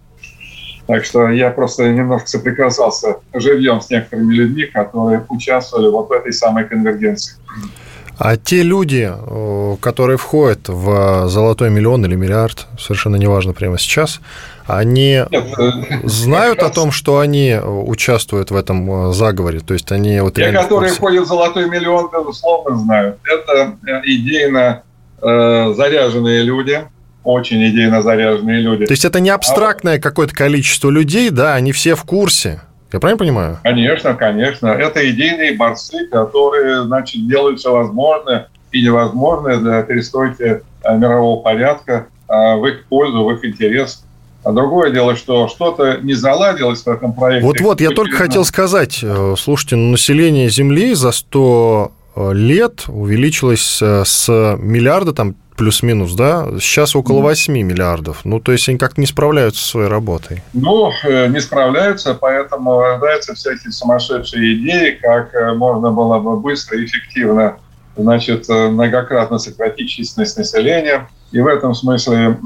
Так 0.87 1.05
что 1.05 1.29
я 1.29 1.51
просто 1.51 1.89
немножко 1.93 2.27
соприкасался 2.27 3.19
живьем 3.33 3.81
с 3.81 3.91
некоторыми 3.91 4.35
людьми, 4.35 4.65
которые 4.65 5.25
участвовали 5.29 5.89
вот 5.89 6.09
в 6.09 6.13
этой 6.13 6.33
самой 6.33 6.65
конвергенции. 6.65 7.37
А 8.19 8.37
те 8.37 8.63
люди, 8.63 9.11
которые 9.81 10.19
входят 10.19 10.69
в 10.69 11.29
золотой 11.29 11.71
миллион 11.71 12.05
или 12.05 12.17
миллиард, 12.17 12.67
совершенно 12.79 13.17
неважно 13.17 13.55
прямо 13.55 13.79
сейчас, 13.79 14.21
они 14.67 15.25
Нет, 15.31 15.45
знают 16.05 16.63
о 16.63 16.69
том, 16.69 16.93
что 16.93 17.21
они 17.21 17.57
участвуют 17.59 18.51
в 18.51 18.57
этом 18.57 19.13
заговоре? 19.13 19.61
То 19.61 19.73
есть 19.73 19.91
они 19.91 20.21
вот 20.21 20.35
Те, 20.35 20.53
которые 20.53 20.93
входят 20.93 21.25
в 21.25 21.29
золотой 21.29 21.71
миллион, 21.71 22.11
безусловно, 22.13 22.77
знают. 22.77 23.19
Это 23.25 23.79
идейно 24.05 24.83
э, 25.23 25.73
заряженные 25.75 26.43
люди, 26.43 26.83
очень 27.25 27.67
идейно 27.69 28.03
заряженные 28.03 28.61
люди. 28.61 28.87
То 28.87 28.93
есть 28.93 29.05
это 29.05 29.21
не 29.21 29.31
абстрактное 29.31 29.97
а... 29.97 30.01
какое-то 30.01 30.35
количество 30.35 30.91
людей, 30.91 31.31
да, 31.31 31.55
они 31.55 31.73
все 31.73 31.95
в 31.95 32.05
курсе. 32.05 32.61
Я 32.93 32.99
правильно 32.99 33.19
понимаю? 33.19 33.59
Конечно, 33.63 34.15
конечно. 34.15 34.67
Это 34.69 35.09
идейные 35.09 35.57
борцы, 35.57 36.07
которые, 36.11 36.85
значит, 36.85 37.27
делают 37.29 37.61
все 37.61 37.73
возможное 37.73 38.49
и 38.73 38.83
невозможное 38.83 39.59
для 39.59 39.83
перестройки 39.83 40.63
э, 40.83 40.97
мирового 40.97 41.41
порядка 41.41 42.07
э, 42.29 42.57
в 42.57 42.67
их 42.67 42.87
пользу, 42.87 43.25
в 43.25 43.33
их 43.33 43.45
интерес. 43.45 44.05
А 44.43 44.53
другое 44.53 44.91
дело, 44.91 45.17
что 45.17 45.49
что-то 45.49 45.99
не 46.03 46.15
заладилось 46.15 46.83
в 46.83 46.89
этом 46.89 47.13
проекте. 47.13 47.47
Вот-вот, 47.47 47.81
я 47.81 47.91
только 47.91 48.17
хотел 48.17 48.45
сказать, 48.45 49.01
э, 49.03 49.35
слушайте, 49.39 49.77
население 49.77 50.49
Земли 50.49 50.95
за 50.95 51.13
100 51.13 51.93
лет 52.33 52.85
увеличилось 52.89 53.81
с 53.81 54.29
миллиарда 54.59 55.13
там 55.13 55.37
плюс-минус, 55.61 56.15
да? 56.15 56.47
Сейчас 56.59 56.97
около 56.97 57.21
8 57.21 57.53
миллиардов. 57.53 58.25
Ну, 58.25 58.41
то 58.41 58.51
есть 58.51 58.67
они 58.71 58.79
как-то 58.79 58.99
не 58.99 59.07
справляются 59.07 59.63
со 59.63 59.69
своей 59.69 59.89
работой. 59.89 60.43
Ну, 60.55 60.91
э, 61.05 61.27
не 61.29 61.39
справляются, 61.39 62.15
поэтому 62.15 62.81
рождаются 62.81 63.35
всякие 63.35 63.71
сумасшедшие 63.71 64.55
идеи, 64.55 64.99
как 65.03 65.35
э, 65.35 65.53
можно 65.53 65.91
было 65.91 66.19
бы 66.19 66.41
быстро 66.41 66.79
и 66.79 66.87
эффективно 66.87 67.59
значит, 67.95 68.49
э, 68.49 68.69
многократно 68.71 69.39
сократить 69.39 69.91
численность 69.91 70.39
населения. 70.39 71.11
И 71.31 71.41
в 71.43 71.47
этом 71.47 71.75
смысле 71.75 72.39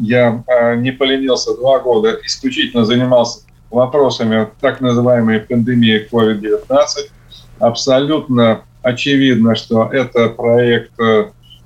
я 0.00 0.42
не 0.78 0.92
поленился 0.92 1.54
два 1.54 1.78
года, 1.78 2.18
исключительно 2.24 2.86
занимался 2.86 3.40
вопросами 3.70 4.48
так 4.62 4.80
называемой 4.80 5.40
пандемии 5.40 6.08
COVID-19. 6.10 7.10
Абсолютно 7.58 8.62
очевидно, 8.82 9.54
что 9.56 9.90
это 9.92 10.30
проект 10.30 10.92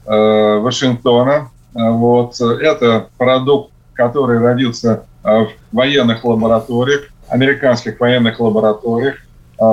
Э, 0.06 0.58
Вашингтона. 0.58 1.50
Э, 1.74 1.90
вот. 1.90 2.40
Это 2.40 3.08
продукт, 3.18 3.72
который 3.92 4.38
родился 4.38 5.02
э, 5.24 5.28
в 5.28 5.48
военных 5.72 6.24
лабораториях, 6.24 7.08
американских 7.28 7.98
военных 7.98 8.38
лабораториях. 8.38 9.16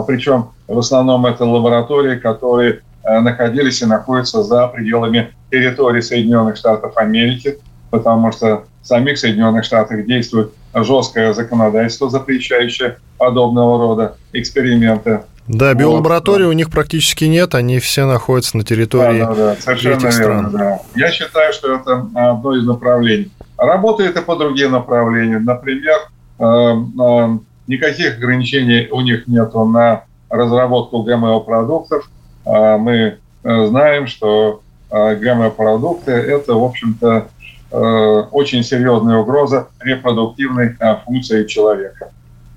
Причем 0.08 0.52
в 0.68 0.80
основном 0.80 1.26
это 1.26 1.44
лаборатории, 1.44 2.18
которые 2.18 2.80
находились 3.04 3.82
и 3.82 3.86
находятся 3.86 4.42
за 4.42 4.70
пределами 4.70 5.34
территории 5.52 6.00
Соединенных 6.00 6.56
Штатов 6.56 6.96
Америки, 6.96 7.58
потому 7.92 8.32
что 8.32 8.64
в 8.82 8.88
самих 8.88 9.18
Соединенных 9.18 9.66
Штатах 9.66 10.06
действует 10.06 10.54
жесткое 10.74 11.34
законодательство, 11.34 12.10
запрещающее 12.10 12.98
подобного 13.18 13.78
рода 13.78 14.18
эксперименты. 14.34 15.22
Да, 15.48 15.74
биолаборатории 15.74 16.46
вот. 16.46 16.52
у 16.52 16.54
них 16.54 16.70
практически 16.70 17.26
нет, 17.26 17.54
они 17.54 17.80
все 17.80 18.06
находятся 18.06 18.58
на 18.58 18.64
территории 18.64 19.20
да, 19.20 19.28
да, 19.28 19.36
да, 19.36 19.56
совершенно 19.56 19.98
этих 19.98 20.14
стран. 20.14 20.50
Верно, 20.50 20.58
да. 20.58 20.80
Я 20.96 21.12
считаю, 21.12 21.52
что 21.52 21.76
это 21.76 22.08
одно 22.16 22.56
из 22.56 22.66
направлений. 22.66 23.30
Работает 23.58 24.16
и 24.18 24.22
по 24.22 24.36
другим 24.36 24.72
направлениям. 24.72 25.44
Например, 25.44 25.98
э, 26.40 26.44
э, 26.46 27.38
никаких 27.68 28.18
ограничений 28.18 28.88
у 28.90 29.02
них 29.02 29.28
нет 29.28 29.54
на 29.54 30.06
разработку 30.30 31.04
ГМО-продуктов. 31.04 32.10
Э, 32.46 32.78
мы 32.78 33.18
знаем, 33.44 34.08
что 34.08 34.62
ГМО-продукты– 34.90 36.12
это, 36.14 36.54
в 36.54 36.64
общем-то, 36.64 37.28
очень 37.74 38.64
серьезная 38.64 39.18
угроза 39.18 39.70
репродуктивной 39.80 40.78
функции 41.06 41.46
человека. 41.46 42.12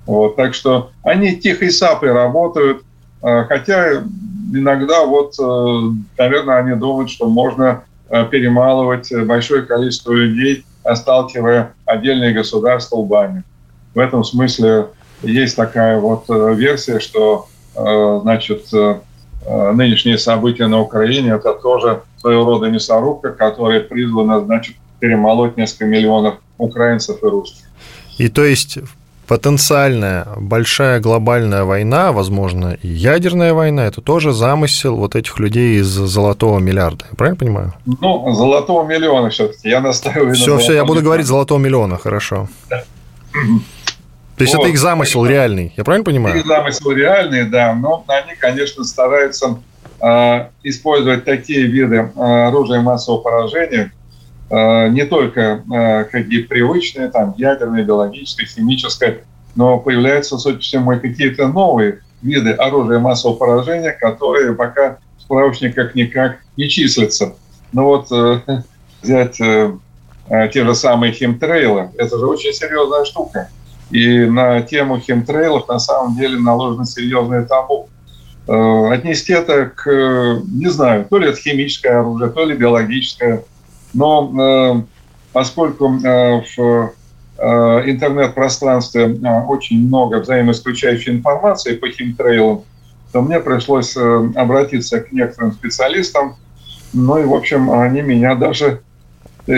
Вот, 0.05 0.37
так 0.37 0.55
что 0.55 0.91
они 1.03 1.37
тихой 1.37 1.71
сапой 1.71 2.13
работают, 2.13 2.83
а, 3.23 3.45
хотя 3.45 4.05
иногда 4.55 5.05
вот, 5.05 5.35
э, 5.39 5.81
наверное, 6.19 6.59
они 6.59 6.77
думают, 6.77 7.11
что 7.11 7.29
можно 7.29 7.83
э, 8.09 8.25
перемалывать 8.27 9.13
большое 9.27 9.63
количество 9.63 10.13
людей, 10.13 10.65
сталкивая 10.95 11.75
отдельные 11.85 12.33
государства 12.33 12.97
лбами. 12.97 13.43
В 13.95 13.99
этом 13.99 14.23
смысле 14.23 14.87
есть 15.23 15.57
такая 15.57 15.99
вот 15.99 16.27
э, 16.29 16.55
версия, 16.55 17.01
что 17.01 17.49
значит, 17.75 18.69
нынешние 19.75 20.17
события 20.17 20.67
на 20.67 20.81
Украине– 20.81 21.33
это 21.35 21.53
тоже 21.53 22.01
своего 22.17 22.47
рода 22.47 22.71
мясорубка, 22.71 23.33
которая 23.33 23.81
призвана, 23.81 24.41
значит, 24.41 24.77
перемолоть 24.99 25.57
несколько 25.57 25.87
миллионов 25.87 26.37
украинцев 26.59 27.23
и 27.23 27.27
русских. 27.27 27.65
И 28.19 28.29
то 28.29 28.45
есть 28.45 28.79
потенциальная 29.27 30.27
большая 30.37 31.01
глобальная 31.01 31.65
война, 31.65 32.13
возможно, 32.13 32.79
и 32.81 32.89
ядерная 32.89 33.53
война, 33.55 33.87
это 33.87 34.01
тоже 34.01 34.33
замысел 34.33 34.97
вот 34.97 35.17
этих 35.17 35.39
людей 35.39 35.81
из 35.81 35.87
золотого 35.87 36.59
миллиарда. 36.59 37.07
Я 37.11 37.17
правильно 37.17 37.39
понимаю? 37.39 37.75
Ну, 37.85 38.33
золотого 38.33 38.87
миллиона 38.87 39.31
все-таки. 39.31 39.69
Я 39.69 39.81
настаиваю 39.81 40.35
все, 40.35 40.55
на 40.55 40.61
Все, 40.61 40.73
я 40.75 40.83
буду 40.83 40.95
миллиона. 40.95 41.05
говорить 41.05 41.27
золотого 41.27 41.59
миллиона, 41.59 41.99
хорошо. 41.99 42.49
Да. 42.71 42.85
То 44.37 44.43
есть 44.43 44.55
вот. 44.55 44.63
это 44.63 44.71
их 44.71 44.79
замысел 44.79 45.25
это, 45.25 45.33
реальный, 45.33 45.73
я 45.77 45.85
правильно 45.85 46.05
понимаю? 46.05 46.39
Их 46.39 46.47
замысел 46.47 46.91
реальный, 46.91 47.45
да, 47.49 47.75
но 47.75 48.05
они, 48.07 48.35
конечно, 48.39 48.85
стараются 48.85 49.59
э, 50.01 50.47
использовать 50.63 51.25
такие 51.25 51.67
виды 51.67 52.13
э, 52.15 52.21
оружия 52.21 52.81
массового 52.81 53.23
поражения, 53.23 53.93
не 54.51 55.05
только 55.05 55.63
э, 55.73 56.05
какие 56.05 56.43
привычные, 56.43 57.09
там, 57.09 57.35
ядерные, 57.37 57.85
биологическое, 57.85 58.47
химическое, 58.47 59.25
но 59.57 59.79
появляются, 59.79 60.39
судя 60.39 60.57
по 60.57 60.63
всему, 60.63 60.93
и 60.93 61.01
какие-то 61.01 61.49
новые 61.49 62.01
виды 62.23 62.53
оружия 62.53 63.01
массового 63.01 63.37
поражения, 63.37 63.91
которые 63.93 64.55
пока 64.55 64.99
в 65.19 65.23
справочниках 65.23 65.95
никак 65.95 66.39
не 66.57 66.69
числятся. 66.69 67.35
Ну 67.73 67.85
вот 67.85 68.13
э, 68.13 68.41
взять 69.03 69.37
те 70.53 70.65
же 70.65 70.75
самые 70.75 71.13
химтрейлы, 71.13 71.91
это 71.97 72.19
же 72.19 72.27
очень 72.27 72.53
серьезная 72.53 73.05
штука. 73.05 73.49
И 73.91 74.25
на 74.25 74.61
тему 74.63 74.99
химтрейлов 74.99 75.69
на 75.69 75.79
самом 75.79 76.17
деле 76.17 76.37
наложено 76.37 76.85
серьезное 76.85 77.45
табу. 77.45 77.89
Отнести 78.49 79.33
это 79.33 79.67
к, 79.67 80.43
не 80.53 80.69
знаю, 80.69 81.07
то 81.09 81.19
ли 81.19 81.29
это 81.29 81.39
химическое 81.39 82.01
оружие, 82.01 82.31
то 82.31 82.45
ли 82.45 82.57
биологическое 82.57 83.45
но 83.95 84.33
э, 84.39 84.83
поскольку 85.33 85.99
э, 85.99 86.43
в 86.57 86.93
э, 87.39 87.91
интернет-пространстве 87.91 89.19
очень 89.49 89.87
много 89.87 90.21
взаимоисключающей 90.21 91.13
информации 91.13 91.77
по 91.77 91.89
химтрейлам, 91.89 92.65
то 93.13 93.23
мне 93.23 93.41
пришлось 93.41 93.97
обратиться 93.97 95.01
к 95.01 95.13
некоторым 95.13 95.53
специалистам. 95.53 96.37
Ну 96.93 97.19
и, 97.19 97.25
в 97.25 97.35
общем, 97.35 97.71
они 97.71 98.03
меня 98.03 98.35
даже, 98.35 98.83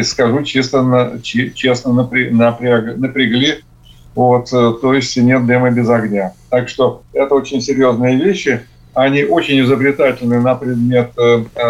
скажу 0.04 0.44
честно, 0.44 1.18
честно 1.22 1.92
напрягли. 1.92 3.60
Вот, 4.14 4.50
то 4.50 4.94
есть 4.94 5.16
нет 5.16 5.46
дыма 5.46 5.70
без 5.70 5.88
огня. 5.88 6.34
Так 6.50 6.68
что 6.68 7.02
это 7.12 7.34
очень 7.34 7.60
серьезные 7.60 8.16
вещи. 8.16 8.60
Они 8.94 9.24
очень 9.24 9.60
изобретательны 9.60 10.40
на 10.40 10.54
предмет 10.54 11.12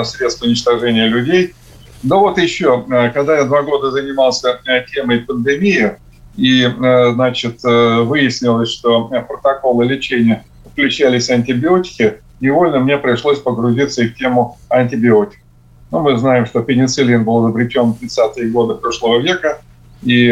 средств 0.05 0.43
уничтожения 0.43 1.07
людей– 1.07 1.55
ну 2.03 2.21
вот 2.21 2.39
еще, 2.39 2.85
э, 2.91 3.11
когда 3.11 3.39
я 3.39 3.45
два 3.45 3.63
года 3.63 3.91
занимался 3.91 4.61
э, 4.67 4.85
темой 4.85 5.21
пандемии, 5.21 5.93
и, 6.37 6.63
э, 6.63 7.13
значит, 7.15 7.63
выяснилось, 7.65 8.71
что 8.71 9.11
протоколы 9.29 9.85
лечения 9.87 10.45
включались 10.71 11.31
антибиотики, 11.31 12.19
невольно 12.41 12.79
мне 12.79 12.97
пришлось 12.97 13.41
погрузиться 13.41 14.05
и 14.05 14.09
в 14.09 14.15
тему 14.15 14.57
антибиотиков. 14.69 15.43
Ну, 15.91 16.01
мы 16.01 16.17
знаем, 16.17 16.47
что 16.47 16.63
пенициллин 16.63 17.25
был 17.25 17.45
изобретен 17.45 17.93
в 17.93 18.01
30-е 18.01 18.51
годы 18.51 18.75
прошлого 18.75 19.19
века, 19.21 19.61
и 20.03 20.31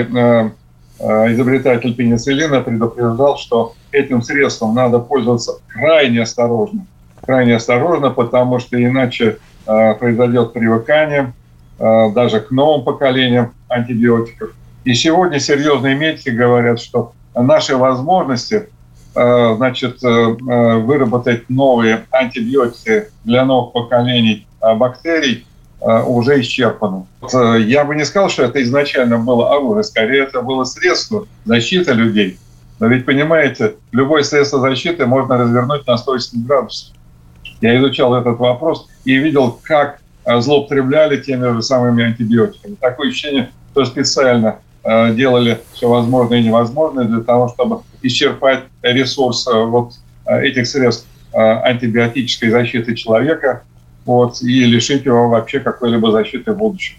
изобретатель 1.00 1.94
пенициллина 1.94 2.60
предупреждал, 2.60 3.36
что 3.38 3.74
этим 3.90 4.22
средством 4.22 4.74
надо 4.74 5.00
пользоваться 5.00 5.54
крайне 5.66 6.22
осторожно. 6.22 6.86
Крайне 7.24 7.56
осторожно, 7.56 8.10
потому 8.10 8.60
что 8.60 8.80
иначе 8.80 9.38
произойдет 9.64 10.52
привыкание, 10.52 11.32
Э, 11.45 11.45
даже 11.78 12.40
к 12.40 12.50
новым 12.50 12.84
поколениям 12.84 13.52
антибиотиков. 13.68 14.50
И 14.84 14.94
сегодня 14.94 15.40
серьезные 15.40 15.96
медики 15.96 16.30
говорят, 16.30 16.80
что 16.80 17.12
наши 17.34 17.76
возможности 17.76 18.68
э, 19.14 19.54
значит, 19.56 20.02
э, 20.02 20.08
выработать 20.08 21.50
новые 21.50 22.06
антибиотики 22.10 23.06
для 23.24 23.44
новых 23.44 23.72
поколений 23.72 24.46
бактерий 24.60 25.46
уже 26.06 26.40
исчерпаны. 26.40 27.04
Я 27.64 27.84
бы 27.84 27.94
не 27.94 28.04
сказал, 28.04 28.28
что 28.30 28.42
это 28.42 28.60
изначально 28.62 29.18
было 29.18 29.54
оружие, 29.54 29.84
скорее 29.84 30.22
это 30.24 30.40
было 30.40 30.64
средство 30.64 31.26
защиты 31.44 31.92
людей. 31.92 32.38
Но 32.80 32.88
ведь, 32.88 33.04
понимаете, 33.04 33.74
любое 33.92 34.22
средство 34.22 34.58
защиты 34.58 35.06
можно 35.06 35.36
развернуть 35.36 35.86
на 35.86 35.96
180 35.98 36.46
градусов. 36.46 36.96
Я 37.60 37.76
изучал 37.78 38.14
этот 38.14 38.38
вопрос 38.38 38.88
и 39.04 39.14
видел, 39.16 39.60
как 39.62 40.00
Э, 40.00 40.05
злоупотребляли 40.26 41.18
теми 41.18 41.54
же 41.54 41.62
самыми 41.62 42.04
антибиотиками. 42.04 42.74
Такое 42.74 43.08
ощущение, 43.08 43.50
что 43.72 43.84
специально 43.84 44.56
делали 44.84 45.60
все 45.72 45.88
возможное 45.88 46.38
и 46.38 46.44
невозможное 46.44 47.04
для 47.04 47.20
того, 47.20 47.48
чтобы 47.48 47.80
исчерпать 48.02 48.64
ресурс 48.82 49.46
вот 49.46 49.94
этих 50.24 50.66
средств 50.66 51.06
антибиотической 51.32 52.50
защиты 52.50 52.94
человека 52.94 53.62
вот, 54.04 54.40
и 54.42 54.64
лишить 54.64 55.04
его 55.04 55.28
вообще 55.28 55.60
какой-либо 55.60 56.10
защиты 56.12 56.52
в 56.52 56.56
будущем. 56.56 56.96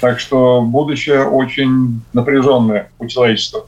Так 0.00 0.20
что 0.20 0.62
будущее 0.62 1.24
очень 1.24 2.02
напряженное 2.12 2.90
у 2.98 3.06
человечества. 3.06 3.66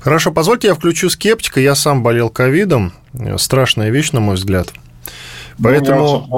Хорошо, 0.00 0.32
позвольте 0.32 0.68
я 0.68 0.74
включу 0.74 1.10
скептика. 1.10 1.60
Я 1.60 1.74
сам 1.74 2.02
болел 2.02 2.30
ковидом. 2.30 2.92
Страшная 3.36 3.90
вещь, 3.90 4.12
на 4.12 4.20
мой 4.20 4.36
взгляд. 4.36 4.72
Ну, 5.58 5.64
Поэтому 5.64 6.28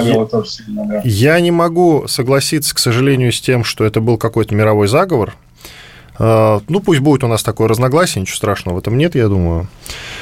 я, 0.00 0.24
тоже 0.24 0.48
сильно, 0.48 0.86
да. 0.86 1.00
я 1.04 1.38
не 1.40 1.50
могу 1.50 2.08
согласиться, 2.08 2.74
к 2.74 2.78
сожалению, 2.78 3.30
с 3.30 3.40
тем, 3.40 3.62
что 3.62 3.84
это 3.84 4.00
был 4.00 4.16
какой-то 4.16 4.54
мировой 4.54 4.88
заговор. 4.88 5.34
А, 6.20 6.60
ну, 6.68 6.80
пусть 6.80 7.00
будет 7.00 7.22
у 7.22 7.28
нас 7.28 7.42
такое 7.42 7.68
разногласие, 7.68 8.22
ничего 8.22 8.36
страшного 8.36 8.76
в 8.76 8.78
этом 8.78 8.98
нет, 8.98 9.14
я 9.14 9.28
думаю. 9.28 9.68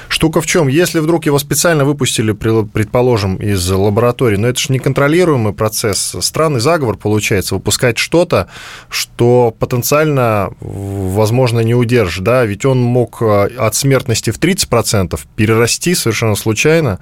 Штука 0.08 0.40
в 0.40 0.46
чем? 0.46 0.68
Если 0.68 0.98
вдруг 1.00 1.24
его 1.24 1.38
специально 1.38 1.84
выпустили, 1.84 2.32
предположим, 2.32 3.36
из 3.36 3.68
лаборатории, 3.70 4.36
но 4.36 4.48
это 4.48 4.60
же 4.60 4.72
неконтролируемый 4.72 5.54
процесс. 5.54 6.14
Странный 6.20 6.60
заговор 6.60 6.96
получается, 6.96 7.54
выпускать 7.54 7.96
что-то, 7.96 8.48
что 8.90 9.54
потенциально, 9.58 10.50
возможно, 10.60 11.60
не 11.60 11.74
удержишь. 11.74 12.18
Да? 12.18 12.44
Ведь 12.44 12.66
он 12.66 12.80
мог 12.80 13.22
а, 13.22 13.48
от 13.58 13.74
смертности 13.74 14.30
в 14.30 14.38
30% 14.38 15.18
перерасти 15.34 15.94
совершенно 15.94 16.36
случайно 16.36 16.98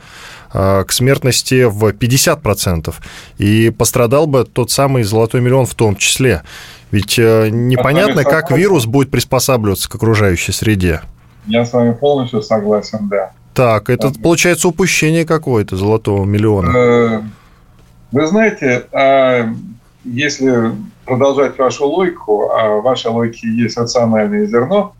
к 0.55 0.87
смертности 0.91 1.65
в 1.65 1.89
50%. 1.89 2.95
И 3.39 3.71
пострадал 3.71 4.27
бы 4.27 4.45
тот 4.45 4.71
самый 4.71 5.03
золотой 5.03 5.41
миллион 5.41 5.67
в 5.67 5.75
том 5.75 5.97
числе. 5.97 6.43
Ведь 6.93 7.19
э, 7.19 7.49
непонятно, 7.51 8.23
как 8.23 8.53
вирус 8.53 8.87
будет 8.87 9.11
приспосабливаться 9.11 9.91
к 9.91 9.95
окружающей 9.97 10.53
среде. 10.53 11.01
Я 11.47 11.67
с 11.67 11.73
вами 11.73 11.93
полностью 11.93 12.41
согласен, 12.41 13.09
да. 13.09 13.33
Так, 13.53 13.91
это 13.91 14.13
получается 14.23 14.69
упущение 14.69 15.25
какое-то 15.25 15.77
золотого 15.77 16.25
миллиона. 16.25 16.77
Э, 16.77 17.21
вы 18.13 18.27
знаете, 18.29 18.87
а 18.93 19.49
если 20.05 20.73
продолжать 21.05 21.59
вашу 21.59 21.87
логику, 21.87 22.51
а 22.51 22.77
в 22.77 22.83
вашей 22.83 23.11
логике 23.11 23.49
есть 23.49 23.77
рациональное 23.77 24.47
зерно, 24.47 24.95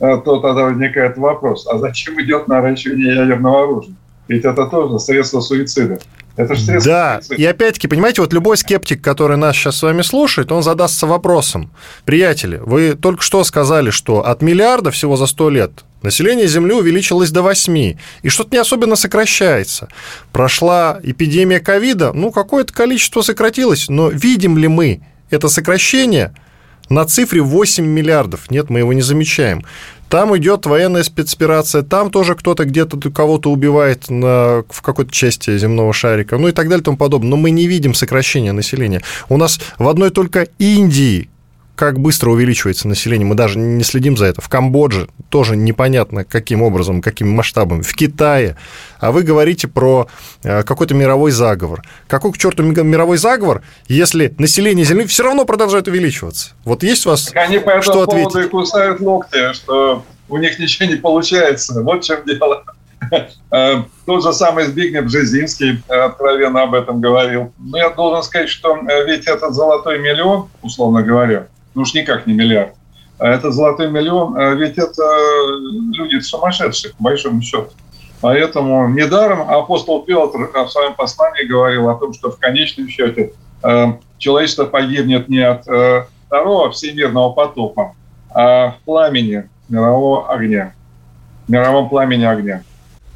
э, 0.00 0.16
то 0.24 0.40
тогда 0.40 0.64
возникает 0.64 1.16
вопрос, 1.18 1.66
а 1.66 1.78
зачем 1.78 2.20
идет 2.20 2.48
наращивание 2.48 3.14
ядерного 3.14 3.62
оружия? 3.62 3.94
Ведь 4.28 4.44
это 4.44 4.66
тоже 4.66 4.98
средство 4.98 5.40
суицида. 5.40 5.98
Это 6.36 6.54
же 6.54 6.60
средство 6.62 6.92
Да, 6.92 7.16
суицида. 7.20 7.34
и 7.42 7.44
опять-таки, 7.46 7.88
понимаете, 7.88 8.20
вот 8.20 8.32
любой 8.32 8.56
скептик, 8.56 9.02
который 9.02 9.36
нас 9.36 9.56
сейчас 9.56 9.78
с 9.78 9.82
вами 9.82 10.02
слушает, 10.02 10.52
он 10.52 10.62
задастся 10.62 11.06
вопросом. 11.06 11.72
Приятели, 12.04 12.60
вы 12.64 12.94
только 12.94 13.22
что 13.22 13.42
сказали, 13.42 13.90
что 13.90 14.24
от 14.26 14.42
миллиарда 14.42 14.90
всего 14.90 15.16
за 15.16 15.26
100 15.26 15.50
лет 15.50 15.70
Население 16.00 16.46
Земли 16.46 16.74
увеличилось 16.74 17.32
до 17.32 17.42
8, 17.42 17.96
и 18.22 18.28
что-то 18.28 18.50
не 18.52 18.58
особенно 18.58 18.94
сокращается. 18.94 19.88
Прошла 20.30 21.00
эпидемия 21.02 21.58
ковида, 21.58 22.12
ну, 22.12 22.30
какое-то 22.30 22.72
количество 22.72 23.22
сократилось, 23.22 23.88
но 23.88 24.08
видим 24.08 24.58
ли 24.58 24.68
мы 24.68 25.00
это 25.30 25.48
сокращение 25.48 26.32
на 26.88 27.04
цифре 27.04 27.40
8 27.40 27.84
миллиардов? 27.84 28.50
Нет, 28.50 28.70
мы 28.70 28.80
его 28.80 28.92
не 28.92 29.02
замечаем. 29.02 29.64
Там 30.08 30.34
идет 30.38 30.64
военная 30.64 31.02
спецоперация, 31.02 31.82
там 31.82 32.10
тоже 32.10 32.34
кто-то 32.34 32.64
где-то 32.64 32.98
кого-то 33.10 33.50
убивает 33.50 34.08
на, 34.08 34.64
в 34.70 34.80
какой-то 34.80 35.12
части 35.12 35.56
земного 35.58 35.92
шарика, 35.92 36.38
ну 36.38 36.48
и 36.48 36.52
так 36.52 36.68
далее 36.68 36.80
и 36.80 36.84
тому 36.84 36.96
подобное. 36.96 37.30
Но 37.30 37.36
мы 37.36 37.50
не 37.50 37.66
видим 37.66 37.92
сокращения 37.92 38.52
населения. 38.52 39.02
У 39.28 39.36
нас 39.36 39.60
в 39.78 39.86
одной 39.86 40.10
только 40.10 40.48
Индии 40.58 41.28
как 41.78 42.00
быстро 42.00 42.30
увеличивается 42.30 42.88
население, 42.88 43.24
мы 43.24 43.36
даже 43.36 43.56
не 43.56 43.84
следим 43.84 44.16
за 44.16 44.26
это. 44.26 44.40
В 44.40 44.48
Камбодже 44.48 45.06
тоже 45.30 45.54
непонятно, 45.54 46.24
каким 46.24 46.60
образом, 46.60 47.00
какими 47.00 47.28
масштабами. 47.28 47.82
В 47.82 47.94
Китае. 47.94 48.56
А 48.98 49.12
вы 49.12 49.22
говорите 49.22 49.68
про 49.68 50.08
э, 50.42 50.64
какой-то 50.64 50.94
мировой 50.94 51.30
заговор. 51.30 51.84
Какой 52.08 52.32
к 52.32 52.38
черту 52.38 52.64
мировой 52.64 53.16
заговор, 53.16 53.62
если 53.86 54.34
население 54.38 54.84
Земли 54.84 55.06
все 55.06 55.22
равно 55.22 55.44
продолжает 55.44 55.86
увеличиваться? 55.86 56.50
Вот 56.64 56.82
есть 56.82 57.06
у 57.06 57.10
вас 57.10 57.26
так 57.26 57.36
они 57.36 57.60
по 57.60 57.80
что 57.80 58.02
ответить? 58.02 58.46
и 58.46 58.48
кусают 58.48 58.98
локти, 58.98 59.52
что 59.52 60.04
у 60.28 60.36
них 60.36 60.58
ничего 60.58 60.90
не 60.90 60.96
получается. 60.96 61.80
Вот 61.84 62.02
в 62.02 62.06
чем 62.06 62.24
дело. 62.24 62.64
Э, 63.52 63.76
тот 64.04 64.24
же 64.24 64.32
самый 64.32 64.64
Збигнев 64.64 65.04
Бжезинский 65.04 65.80
э, 65.88 65.94
откровенно 65.94 66.64
об 66.64 66.74
этом 66.74 67.00
говорил. 67.00 67.52
Но 67.56 67.78
я 67.78 67.90
должен 67.90 68.24
сказать, 68.24 68.48
что 68.48 68.76
ведь 69.06 69.28
этот 69.28 69.54
золотой 69.54 70.00
миллион, 70.00 70.48
условно 70.60 71.04
говоря, 71.04 71.46
ну 71.78 71.82
уж 71.82 71.94
никак 71.94 72.26
не 72.26 72.34
миллиард. 72.34 72.74
А 73.20 73.28
это 73.28 73.52
золотой 73.52 73.88
миллион, 73.88 74.36
а 74.36 74.54
ведь 74.54 74.78
это 74.78 75.02
люди 75.92 76.18
сумасшедшие, 76.18 76.92
по 76.94 77.04
большому 77.04 77.40
счету. 77.40 77.70
Поэтому 78.20 78.88
недаром 78.88 79.48
апостол 79.48 80.02
Петр 80.02 80.50
в 80.52 80.68
своем 80.70 80.94
послании 80.94 81.44
говорил 81.44 81.88
о 81.88 81.94
том, 81.94 82.12
что 82.12 82.32
в 82.32 82.38
конечном 82.38 82.88
счете 82.88 83.32
э, 83.62 83.86
человечество 84.18 84.64
погибнет 84.64 85.28
не 85.28 85.38
от 85.38 85.68
э, 85.68 86.06
второго 86.26 86.72
всемирного 86.72 87.32
потопа, 87.32 87.94
а 88.30 88.70
в 88.72 88.84
пламени 88.84 89.48
мирового 89.68 90.32
огня, 90.32 90.74
в 91.46 91.52
мировом 91.52 91.88
пламени 91.88 92.24
огня. 92.24 92.64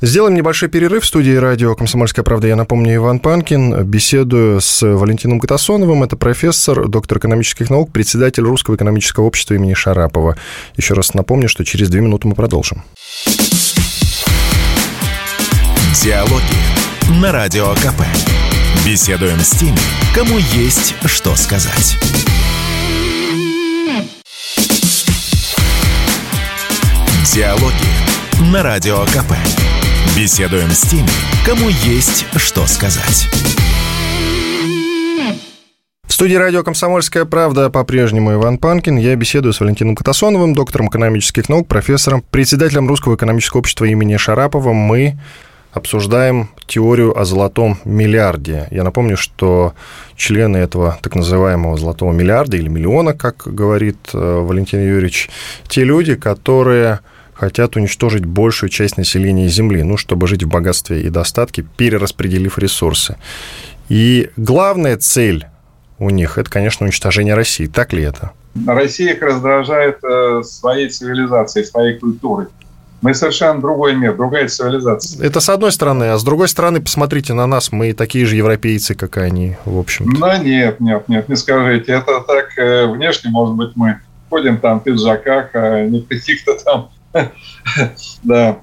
Сделаем 0.05 0.35
небольшой 0.35 0.69
перерыв 0.69 1.05
в 1.05 1.07
студии 1.07 1.37
радио 1.37 1.77
«Комсомольская 1.77 2.25
правда». 2.25 2.49
Я 2.49 2.57
напомню, 2.57 2.97
Иван 2.97 3.21
Панкин. 3.21 3.85
Беседую 3.85 4.61
с 4.61 4.83
Валентином 4.83 5.38
Катасоновым. 5.38 6.03
Это 6.03 6.17
профессор, 6.17 6.88
доктор 6.88 7.19
экономических 7.19 7.71
наук, 7.71 7.93
председатель 7.93 8.43
Русского 8.43 8.75
экономического 8.75 9.27
общества 9.27 9.55
имени 9.55 9.75
Шарапова. 9.75 10.37
Еще 10.77 10.95
раз 10.95 11.15
напомню, 11.15 11.49
что 11.49 11.65
через 11.65 11.88
две 11.88 12.01
минуты 12.01 12.27
мы 12.27 12.35
продолжим. 12.35 12.83
Диалоги 16.03 17.21
на 17.21 17.31
Радио 17.31 17.73
КП. 17.75 18.03
Беседуем 18.85 19.38
с 19.38 19.51
теми, 19.51 19.79
кому 20.17 20.37
есть 20.53 20.97
что 21.05 21.37
сказать. 21.37 21.97
Диалоги 27.33 28.51
на 28.51 28.65
Радио 28.65 29.05
КП. 29.05 29.33
Беседуем 30.17 30.69
с 30.71 30.83
теми, 30.83 31.09
кому 31.47 31.69
есть 31.69 32.27
что 32.37 32.67
сказать. 32.67 33.29
В 36.07 36.12
студии 36.12 36.35
радио 36.35 36.62
«Комсомольская 36.62 37.25
правда» 37.25 37.71
по-прежнему 37.71 38.35
Иван 38.35 38.59
Панкин. 38.59 38.99
Я 38.99 39.17
беседую 39.17 39.53
с 39.55 39.61
Валентином 39.61 39.97
Катасоновым, 39.97 40.55
доктором 40.55 40.88
экономических 40.88 41.49
наук, 41.49 41.67
профессором, 41.67 42.23
председателем 42.31 42.87
Русского 42.87 43.17
экономического 43.17 43.61
общества 43.61 43.87
имени 43.87 44.17
Шарапова. 44.19 44.73
Мы 44.73 45.19
обсуждаем 45.73 46.51
теорию 46.67 47.19
о 47.19 47.25
золотом 47.25 47.79
миллиарде. 47.85 48.69
Я 48.71 48.85
напомню, 48.85 49.17
что 49.17 49.75
члены 50.15 50.59
этого 50.59 50.99
так 51.03 51.15
называемого 51.15 51.79
золотого 51.79 52.12
миллиарда 52.12 52.59
или 52.59 52.69
миллиона, 52.69 53.15
как 53.15 53.43
говорит 53.47 53.97
э, 54.12 54.19
Валентин 54.19 54.81
Юрьевич, 54.81 55.31
те 55.69 55.85
люди, 55.85 56.15
которые 56.15 57.01
хотят 57.43 57.75
уничтожить 57.75 58.25
большую 58.25 58.71
часть 58.71 58.97
населения 58.97 59.49
Земли, 59.49 59.83
ну, 59.83 59.97
чтобы 59.97 60.29
жить 60.29 60.45
в 60.45 60.49
богатстве 60.49 61.03
и 61.03 61.09
достатке, 61.09 61.65
перераспределив 61.77 62.57
ресурсы. 62.57 63.17
И 63.89 64.31
главная 64.37 64.97
цель 64.97 65.47
у 65.99 66.11
них– 66.11 66.39
это, 66.39 66.49
конечно, 66.49 66.85
уничтожение 66.85 67.35
России. 67.35 67.67
Так 67.67 67.93
ли 67.93 68.05
это? 68.05 68.31
Россия 68.65 69.15
их 69.15 69.23
раздражает 69.23 69.99
э, 70.05 70.43
своей 70.45 70.89
цивилизацией, 70.89 71.67
своей 71.67 71.99
культурой. 71.99 72.47
Мы 73.01 73.13
совершенно 73.13 73.61
другой 73.61 73.97
мир, 73.97 74.15
другая 74.17 74.47
цивилизация. 74.47 75.27
Это 75.27 75.41
с 75.41 75.49
одной 75.49 75.73
стороны, 75.73 76.05
а 76.05 76.19
с 76.19 76.23
другой 76.23 76.47
стороны, 76.47 76.81
посмотрите 76.81 77.35
на 77.35 77.49
нас, 77.49 77.73
мы 77.73 77.93
такие 77.93 78.25
же 78.25 78.37
европейцы, 78.37 78.95
как 78.95 79.17
и 79.17 79.21
они, 79.21 79.57
в 79.65 79.77
общем. 79.77 80.07
-то. 80.07 80.17
Ну, 80.21 80.45
нет, 80.45 80.79
нет, 80.79 81.09
нет, 81.09 81.29
не 81.29 81.35
скажите. 81.35 81.91
Это 81.91 82.21
так 82.21 82.57
э, 82.57 82.87
внешне, 82.87 83.31
может 83.31 83.57
быть, 83.57 83.71
мы 83.75 83.99
ходим 84.31 84.59
там 84.59 84.79
в 84.79 84.85
пиджаках, 84.85 85.51
а 85.55 85.85
не 85.85 86.03
в 86.03 86.07
каких-то 86.07 86.55
там 86.65 86.91
да, 88.22 88.59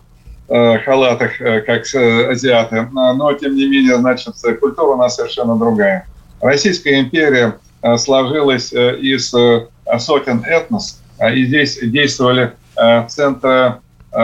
э, 0.48 0.80
халатах, 0.80 1.42
э, 1.42 1.62
как 1.62 1.84
азиаты. 2.30 2.88
Но, 2.92 3.34
тем 3.34 3.56
не 3.56 3.68
менее, 3.68 3.98
значит, 3.98 4.36
культура 4.60 4.94
у 4.94 4.98
нас 4.98 5.16
совершенно 5.16 5.58
другая. 5.58 6.08
Российская 6.42 7.00
империя 7.00 7.58
э, 7.82 7.98
сложилась 7.98 8.74
из 8.74 9.34
сотен 10.00 10.44
этнос, 10.46 11.02
и 11.34 11.46
здесь 11.46 11.80
действовали 11.82 12.54
центры 13.08 13.80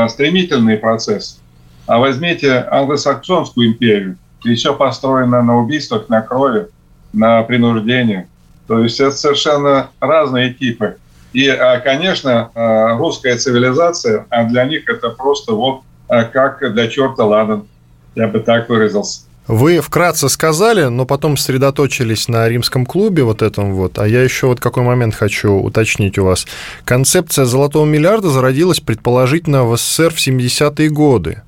стремительный 0.07 0.77
процесс. 0.77 1.39
А 1.88 1.99
возьмите 1.99 2.65
англосаксонскую 2.71 3.67
империю, 3.67 4.17
еще 4.43 4.73
построена 4.75 5.41
на 5.41 5.57
убийствах, 5.57 6.07
на 6.07 6.21
крови, 6.21 6.67
на 7.11 7.43
принуждении. 7.43 8.27
То 8.67 8.79
есть 8.79 8.99
это 8.99 9.15
совершенно 9.15 9.89
разные 9.99 10.53
типы. 10.53 10.97
И, 11.36 11.50
а, 11.50 11.82
конечно, 11.82 12.50
а, 12.56 12.98
русская 12.98 13.38
цивилизация, 13.38 14.26
а 14.30 14.45
для 14.45 14.63
них 14.63 14.88
это 14.88 15.10
просто 15.10 15.54
вот 15.54 15.82
как 16.08 16.60
для 16.74 16.88
черта 16.88 17.26
ладан, 17.26 17.67
я 18.15 18.28
бы 18.28 18.39
так 18.39 18.69
выразился. 18.69 19.24
Вы 19.48 19.82
вкратце 19.82 20.30
сказали, 20.30 20.86
но 20.86 21.06
потом 21.06 21.36
сосредоточились 21.36 22.30
на 22.30 22.48
римском 22.48 22.86
клубе 22.86 23.24
вот 23.24 23.41
этом 23.41 23.74
вот. 23.74 24.00
А 24.00 24.08
я 24.08 24.24
еще 24.24 24.48
вот 24.48 24.62
какой 24.62 24.84
момент 24.84 25.13
хочу 25.13 25.52
уточнить 25.52 26.17
у 26.17 26.24
вас. 26.26 26.48
Концепция 26.86 27.45
золотого 27.45 27.86
миллиарда 27.86 28.30
зародилась 28.30 28.80
предположительно 28.80 29.65
в 29.65 29.76
СССР 29.76 30.13
в 30.13 30.17
70-е 30.17 30.89
годы. 30.89 31.41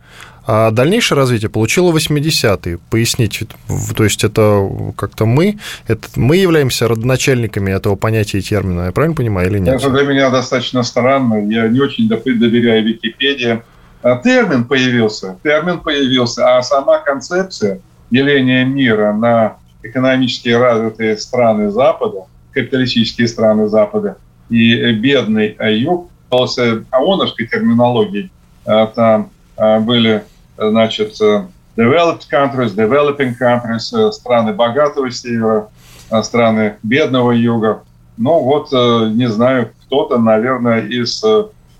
А 0.49 0.71
дальнейшее 0.71 1.17
развитие 1.17 1.49
получило 1.49 1.91
80-е. 1.91 2.79
Поясните, 2.89 3.47
то 3.95 4.03
есть 4.05 4.23
это 4.23 4.69
как-то 4.95 5.25
мы, 5.25 5.59
это 5.87 6.07
мы 6.15 6.37
являемся 6.37 6.87
родоначальниками 6.87 7.71
этого 7.71 7.97
понятия 7.97 8.39
и 8.39 8.41
термина, 8.41 8.85
я 8.85 8.91
правильно 8.93 9.15
понимаю 9.15 9.49
или 9.49 9.59
нет? 9.59 9.75
Это 9.75 9.89
для 9.89 10.03
меня 10.03 10.29
достаточно 10.29 10.83
странно, 10.83 11.45
я 11.51 11.67
не 11.67 11.81
очень 11.81 12.07
доверяю 12.07 12.85
Википедии. 12.85 13.61
А 14.01 14.15
термин 14.17 14.63
появился, 14.63 15.37
термин 15.43 15.81
появился, 15.81 16.57
а 16.57 16.61
сама 16.63 16.99
концепция 16.99 17.81
деления 18.09 18.63
мира 18.63 19.11
на 19.11 19.57
экономически 19.83 20.47
развитые 20.47 21.17
страны 21.17 21.71
Запада, 21.71 22.19
капиталистические 22.51 23.27
страны 23.27 23.67
Запада 23.67 24.17
и 24.49 24.93
бедный 24.93 25.57
юг, 25.77 26.09
после 26.29 26.85
ООНовской 26.91 27.47
терминологии, 27.47 28.31
а, 28.65 28.87
там 28.87 29.29
а, 29.55 29.79
были 29.79 30.23
значит, 30.57 31.19
э, 31.21 31.45
developed 31.75 32.23
countries, 32.31 32.75
developing 32.75 33.35
countries, 33.39 33.93
э, 33.93 34.11
страны 34.11 34.53
богатого 34.53 35.09
севера, 35.11 35.69
э, 36.09 36.23
страны 36.23 36.77
бедного 36.83 37.31
юга. 37.31 37.83
Ну 38.17 38.39
вот, 38.39 38.71
не 38.71 39.29
знаю, 39.29 39.71
кто-то, 39.85 40.17
наверное, 40.17 40.81
из 40.81 41.23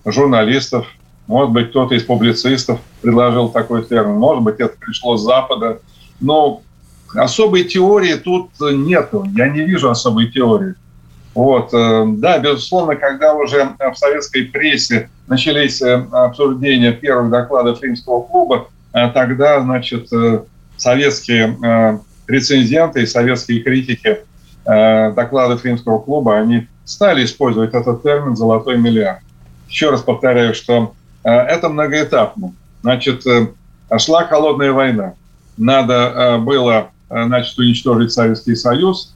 журналистов, 0.06 0.86
может 1.26 1.52
быть, 1.52 1.72
кто-то 1.72 1.96
из 1.96 2.04
публицистов 2.04 2.80
предложил 3.02 3.50
такой 3.50 3.84
термин, 3.84 4.18
может 4.18 4.44
быть, 4.44 4.60
это 4.60 4.78
пришло 4.78 5.18
с 5.18 5.24
Запада. 5.24 5.80
Но 6.20 6.62
особой 7.16 7.64
теории 7.64 8.14
тут 8.14 8.52
нету, 8.60 9.26
я 9.36 9.50
не 9.50 9.62
вижу 9.62 9.90
особой 9.90 10.28
теории. 10.28 10.76
Вот. 11.38 11.70
Да, 11.72 12.40
безусловно, 12.40 12.96
когда 12.96 13.36
уже 13.36 13.70
в 13.78 13.96
советской 13.96 14.46
прессе 14.46 15.10
начались 15.28 15.84
обсуждения 15.84 16.92
первых 16.94 17.30
докладов 17.30 17.84
Римского 17.84 18.24
клуба, 18.24 18.68
а 18.92 19.10
тогда, 19.10 19.62
значит, 19.62 20.12
э, 20.12 20.42
советские 20.76 21.56
э, 21.64 22.00
рецензенты 22.28 23.04
и 23.04 23.06
советские 23.06 23.62
критики 23.62 24.18
э, 24.66 25.12
докладов 25.12 25.64
Римского 25.64 26.00
клуба, 26.00 26.38
они 26.38 26.68
стали 26.86 27.24
использовать 27.24 27.76
этот 27.76 28.02
термин 28.02 28.36
«золотой 28.36 28.78
миллиард». 28.78 29.22
Еще 29.70 29.92
раз 29.92 30.02
повторяю, 30.02 30.56
что 30.56 30.94
это 31.24 31.70
многоэтапно. 31.70 32.54
Значит, 32.82 33.24
шла 34.00 34.24
холодная 34.24 34.72
война. 34.72 35.14
Надо 35.58 36.40
было, 36.40 36.92
значит, 37.10 37.60
уничтожить 37.60 38.14
Советский 38.14 38.56
Союз. 38.56 39.14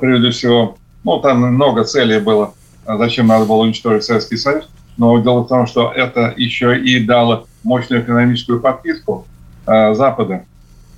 Прежде 0.00 0.30
всего, 0.30 0.78
ну, 1.04 1.20
там 1.20 1.40
много 1.40 1.84
целей 1.84 2.20
было, 2.20 2.54
зачем 2.86 3.26
надо 3.26 3.44
было 3.44 3.62
уничтожить 3.62 4.04
Советский 4.04 4.36
Союз. 4.36 4.68
Но 4.96 5.18
дело 5.18 5.40
в 5.40 5.48
том, 5.48 5.66
что 5.66 5.90
это 5.90 6.34
еще 6.36 6.78
и 6.78 7.04
дало 7.04 7.46
мощную 7.64 8.02
экономическую 8.02 8.60
подпитку 8.60 9.26
э, 9.66 9.94
Запада. 9.94 10.44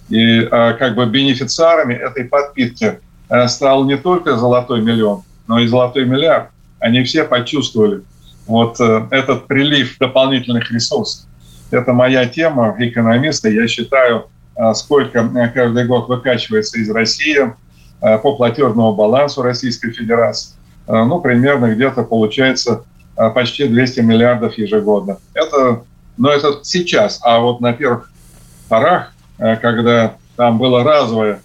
И 0.08 0.40
э, 0.40 0.74
как 0.74 0.94
бы 0.96 1.06
бенефициарами 1.06 1.94
этой 1.94 2.24
подпитки 2.24 2.98
э, 3.28 3.48
стал 3.48 3.84
не 3.84 3.96
только 3.96 4.36
золотой 4.36 4.82
миллион, 4.82 5.22
но 5.46 5.60
и 5.60 5.66
золотой 5.66 6.04
миллиард. 6.04 6.50
Они 6.80 7.02
все 7.04 7.24
почувствовали 7.24 8.02
вот 8.46 8.80
э, 8.80 9.06
этот 9.10 9.46
прилив 9.46 9.96
дополнительных 9.98 10.70
ресурсов. 10.70 11.26
Это 11.70 11.92
моя 11.92 12.26
тема 12.26 12.76
экономиста. 12.78 13.48
Я 13.48 13.66
считаю, 13.68 14.26
э, 14.56 14.74
сколько 14.74 15.20
э, 15.20 15.48
каждый 15.48 15.86
год 15.86 16.08
выкачивается 16.08 16.78
из 16.78 16.90
России 16.90 17.52
по 18.22 18.36
платежному 18.36 18.94
балансу 18.94 19.42
Российской 19.42 19.90
Федерации. 19.92 20.54
Э, 20.86 21.04
ну, 21.04 21.20
примерно 21.20 21.74
где-то 21.74 22.02
получается 22.02 22.84
э, 23.16 23.30
почти 23.30 23.66
200 23.66 24.00
миллиардов 24.00 24.58
ежегодно. 24.58 25.18
Это 25.32 25.82
но 26.16 26.30
это 26.30 26.60
сейчас. 26.62 27.20
А 27.22 27.40
вот 27.40 27.60
на 27.60 27.72
первых 27.72 28.10
порах, 28.68 29.12
э, 29.38 29.56
когда 29.56 30.16
там 30.36 30.58
было 30.58 30.84
разовое 30.84 31.40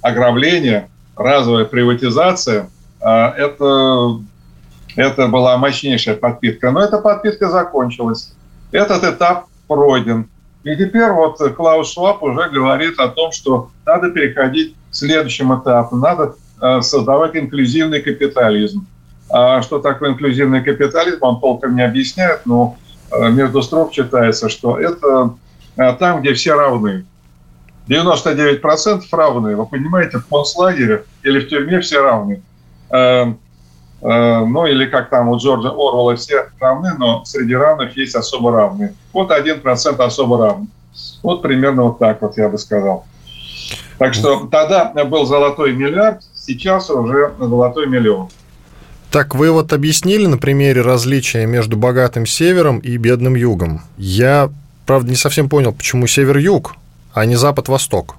ограбление, 0.00 0.88
разовая 1.16 1.64
приватизация, 1.64 2.70
э, 3.00 3.06
это, 3.06 4.18
это 4.96 5.28
была 5.28 5.56
мощнейшая 5.58 6.16
подпитка. 6.16 6.70
Но 6.70 6.80
эта 6.80 6.98
подпитка 6.98 7.50
закончилась. 7.50 8.32
Этот 8.72 9.04
этап 9.04 9.46
пройден. 9.68 10.28
И 10.64 10.76
теперь 10.76 11.10
вот 11.10 11.38
Клаус 11.56 11.92
Шваб 11.92 12.22
уже 12.22 12.48
говорит 12.50 12.98
о 12.98 13.08
том, 13.08 13.32
что 13.32 13.70
надо 13.86 14.10
переходить 14.10 14.74
к 14.90 14.94
следующему 14.94 15.60
этапу, 15.60 15.96
надо 15.96 16.34
э, 16.60 16.80
создавать 16.80 17.36
инклюзивный 17.36 18.00
капитализм. 18.00 18.86
А 19.30 19.62
что 19.62 19.78
такое 19.78 20.10
инклюзивный 20.10 20.62
капитализм, 20.62 21.18
он 21.20 21.40
толком 21.40 21.76
не 21.76 21.82
объясняет, 21.82 22.46
но 22.46 22.76
Э, 23.14 23.30
между 23.30 23.62
строк 23.62 23.92
читается, 23.92 24.48
что 24.48 24.78
это 24.78 25.34
э, 25.76 25.92
там, 25.94 26.20
где 26.20 26.34
все 26.34 26.54
равны. 26.54 27.04
99% 27.88 29.02
равны. 29.12 29.56
Вы 29.56 29.66
понимаете, 29.66 30.18
в 30.18 30.26
концлагере 30.26 31.04
или 31.22 31.40
в 31.40 31.48
тюрьме 31.48 31.80
все 31.80 32.00
равны. 32.00 32.42
Э, 34.04 34.44
ну, 34.44 34.66
или 34.66 34.84
как 34.84 35.08
там 35.08 35.28
у 35.30 35.38
Джорджа 35.38 35.70
Орвелла 35.70 36.14
все 36.16 36.46
равны, 36.60 36.92
но 36.98 37.24
среди 37.24 37.54
равных 37.54 37.96
есть 37.96 38.14
особо 38.14 38.52
равные. 38.52 38.94
Вот 39.14 39.30
1% 39.30 40.02
особо 40.02 40.38
равный. 40.38 40.68
Вот 41.22 41.40
примерно 41.40 41.84
вот 41.84 41.98
так 41.98 42.20
вот 42.20 42.36
я 42.36 42.50
бы 42.50 42.58
сказал. 42.58 43.06
Так 43.98 44.12
что 44.12 44.46
тогда 44.50 44.92
был 45.04 45.24
золотой 45.24 45.72
миллиард, 45.72 46.20
сейчас 46.34 46.90
уже 46.90 47.32
золотой 47.38 47.86
миллион. 47.86 48.28
Так, 49.10 49.34
вы 49.34 49.50
вот 49.50 49.72
объяснили 49.72 50.26
на 50.26 50.36
примере 50.36 50.82
различия 50.82 51.46
между 51.46 51.76
богатым 51.78 52.26
севером 52.26 52.80
и 52.80 52.96
бедным 52.98 53.36
югом. 53.36 53.80
Я, 53.96 54.50
правда, 54.86 55.10
не 55.10 55.16
совсем 55.16 55.48
понял, 55.48 55.72
почему 55.72 56.06
север-юг, 56.06 56.74
а 57.14 57.24
не 57.24 57.36
запад-восток. 57.36 58.16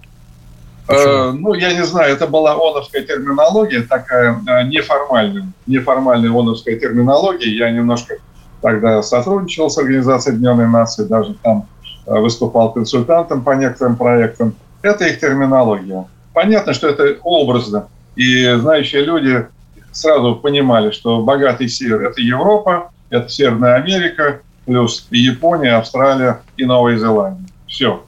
Э, 0.87 1.31
ну, 1.31 1.53
я 1.53 1.73
не 1.73 1.83
знаю, 1.83 2.13
это 2.13 2.27
была 2.27 2.53
оновская 2.53 3.01
терминология, 3.03 3.81
такая 3.81 4.39
э, 4.47 4.63
неформальная, 4.67 5.47
неформальная 5.65 6.29
оновская 6.29 6.75
терминология. 6.75 7.49
Я 7.49 7.71
немножко 7.71 8.15
тогда 8.61 9.01
сотрудничал 9.01 9.69
с 9.69 9.77
Организацией 9.77 10.35
Объединенных 10.35 10.71
Наций, 10.71 11.07
даже 11.07 11.33
там 11.41 11.67
э, 12.05 12.19
выступал 12.19 12.71
консультантом 12.71 13.43
по 13.43 13.51
некоторым 13.55 13.95
проектам. 13.95 14.55
Это 14.83 15.05
их 15.05 15.19
терминология. 15.19 16.05
Понятно, 16.33 16.73
что 16.73 16.87
это 16.87 17.17
образно, 17.23 17.87
и 18.15 18.55
знающие 18.59 19.03
люди 19.03 19.47
сразу 19.91 20.35
понимали, 20.35 20.91
что 20.91 21.23
богатый 21.23 21.67
север– 21.67 22.01
это 22.03 22.21
Европа, 22.21 22.91
это 23.09 23.29
Северная 23.29 23.75
Америка, 23.75 24.41
плюс 24.65 25.07
Япония, 25.09 25.77
Австралия 25.77 26.41
и 26.57 26.65
Новая 26.65 26.97
Зеландия. 26.97 27.47
Все. 27.67 28.03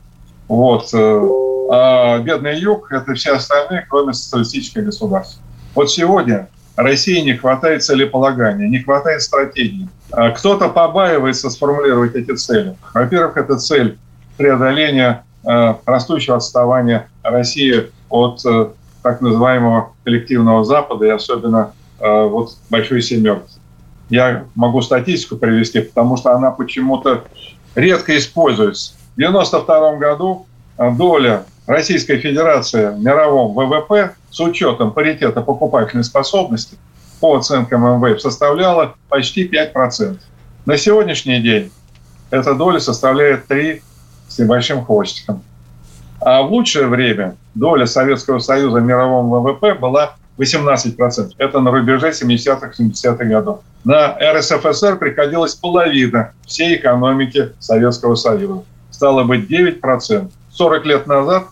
Вот. 0.48 0.90
А 1.70 2.20
бедный 2.20 2.60
юг– 2.60 2.88
это 2.92 3.14
все 3.14 3.34
остальные, 3.34 3.86
кроме 3.90 4.14
социалистических 4.14 4.86
государств. 4.86 5.40
Вот 5.76 5.92
сегодня 5.92 6.50
России 6.76 7.20
не 7.22 7.34
хватает 7.34 7.84
целеполагания, 7.84 8.68
не 8.68 8.80
хватает 8.80 9.22
стратегии. 9.22 9.90
А 10.12 10.32
кто-то 10.32 10.70
побаивается 10.70 11.50
сформулировать 11.50 12.16
эти 12.16 12.36
цели. 12.36 12.76
Во-первых, 12.94 13.38
это 13.38 13.58
цель 13.58 13.98
преодоления 14.38 15.26
э, 15.44 15.76
растущего 15.86 16.38
отставания 16.38 17.10
России 17.24 17.92
от 18.10 18.46
э, 18.46 18.70
так 19.04 19.22
называемого 19.22 19.92
коллективного 20.04 20.64
Запада 20.64 21.06
и 21.06 21.10
особенно 21.10 21.72
вот 22.00 22.52
большой 22.70 23.02
семерки. 23.02 23.50
Я 24.10 24.46
могу 24.54 24.84
статистику 24.84 25.36
привести, 25.38 25.82
потому 25.82 26.16
что 26.16 26.36
она 26.36 26.52
почему-то 26.52 27.24
редко 27.74 28.16
используется. 28.16 28.94
В 29.16 29.20
1992 29.20 29.96
году 29.96 30.46
доля 30.96 31.46
Российской 31.68 32.18
Федерации 32.20 32.88
в 32.92 33.00
мировом 33.00 33.54
ВВП 33.54 34.16
с 34.32 34.40
учетом 34.40 34.94
паритета 34.94 35.42
покупательной 35.42 36.06
способности 36.06 36.78
по 37.20 37.36
оценкам 37.36 37.82
МВФ 37.82 38.22
составляла 38.22 38.96
почти 39.10 39.46
5%. 39.46 40.18
На 40.66 40.78
сегодняшний 40.78 41.42
день 41.42 41.72
эта 42.32 42.56
доля 42.56 42.80
составляет 42.80 43.48
3 43.48 43.82
с 44.30 44.40
небольшим 44.40 44.86
хвостиком. 44.86 45.44
А 46.22 46.42
в 46.42 46.54
лучшее 46.54 46.88
время 46.88 47.36
доля 47.54 47.86
Советского 47.86 48.40
Союза 48.40 48.80
в 48.80 48.84
мировом 48.84 49.30
ВВП 49.30 49.74
была 49.74 50.16
18%. 50.38 51.34
Это 51.38 51.60
на 51.60 51.72
рубеже 51.72 52.12
70-х, 52.12 52.72
70-х 52.80 53.26
годов. 53.26 53.60
На 53.84 54.18
РСФСР 54.18 54.98
приходилось 54.98 55.56
половина 55.56 56.32
всей 56.46 56.78
экономики 56.78 57.50
Советского 57.60 58.16
Союза. 58.16 58.64
Стало 58.90 59.26
быть 59.26 59.52
9%. 59.52 60.32
40 60.52 60.86
лет 60.86 61.08
назад 61.08 61.48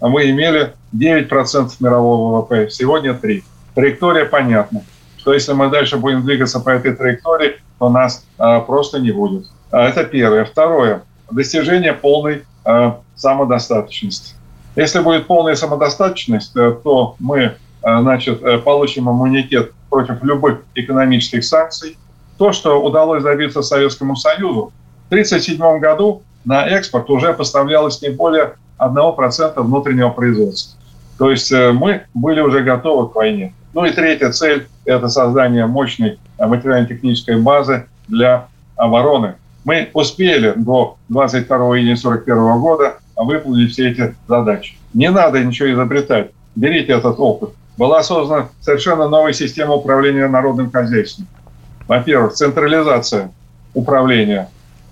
мы 0.00 0.30
имели 0.30 0.74
9% 0.94 1.70
мирового 1.80 2.42
ВВП, 2.42 2.70
сегодня 2.70 3.12
3%. 3.12 3.42
Траектория 3.74 4.24
понятна, 4.24 4.82
что 5.18 5.32
если 5.32 5.52
мы 5.52 5.70
дальше 5.70 5.98
будем 5.98 6.24
двигаться 6.24 6.58
по 6.58 6.70
этой 6.70 6.96
траектории, 6.96 7.60
то 7.78 7.88
нас 7.88 8.24
а, 8.36 8.60
просто 8.60 8.98
не 8.98 9.12
будет. 9.12 9.46
А, 9.70 9.88
это 9.88 10.02
первое. 10.04 10.44
Второе. 10.44 11.02
Достижение 11.30 11.92
полной 11.92 12.44
а, 12.64 12.98
самодостаточности. 13.14 14.34
Если 14.74 14.98
будет 14.98 15.28
полная 15.28 15.54
самодостаточность, 15.54 16.52
то 16.54 17.14
мы 17.18 17.54
значит, 17.82 18.64
получим 18.64 19.08
иммунитет 19.10 19.72
против 19.90 20.22
любых 20.22 20.62
экономических 20.74 21.44
санкций. 21.44 21.96
То, 22.36 22.52
что 22.52 22.82
удалось 22.82 23.22
добиться 23.22 23.62
Советскому 23.62 24.14
Союзу, 24.14 24.72
в 25.04 25.12
1937 25.12 25.80
году 25.80 26.22
на 26.44 26.66
экспорт 26.66 27.10
уже 27.10 27.32
поставлялось 27.32 28.02
не 28.02 28.10
более 28.10 28.54
1% 28.78 29.62
внутреннего 29.62 30.10
производства. 30.10 30.78
То 31.18 31.30
есть 31.30 31.50
э, 31.52 31.72
мы 31.72 32.02
были 32.14 32.40
уже 32.40 32.62
готовы 32.62 33.10
к 33.10 33.14
войне. 33.14 33.52
Ну 33.74 33.84
и 33.84 33.90
третья 33.90 34.30
цель– 34.30 34.68
это 34.84 35.08
создание 35.08 35.66
мощной 35.66 36.18
э, 36.38 36.46
материально-технической 36.46 37.40
базы 37.40 37.86
для 38.06 38.46
обороны. 38.76 39.34
Мы 39.64 39.90
успели 39.92 40.54
до 40.56 40.96
22 41.08 41.56
июня 41.56 41.92
1941 41.94 42.60
года 42.60 42.98
выполнить 43.16 43.72
все 43.72 43.90
эти 43.90 44.14
задачи. 44.28 44.76
Не 44.94 45.10
надо 45.10 45.42
ничего 45.42 45.72
изобретать. 45.72 46.30
Берите 46.54 46.92
этот 46.92 47.18
опыт. 47.18 47.50
Была 47.76 48.02
создана 48.02 48.48
совершенно 48.60 49.08
новая 49.08 49.32
система 49.32 49.74
управления 49.74 50.28
народным 50.28 50.70
хозяйством. 50.70 51.26
Во-первых, 51.88 52.34
централизация 52.34 53.32
управления, 53.74 54.48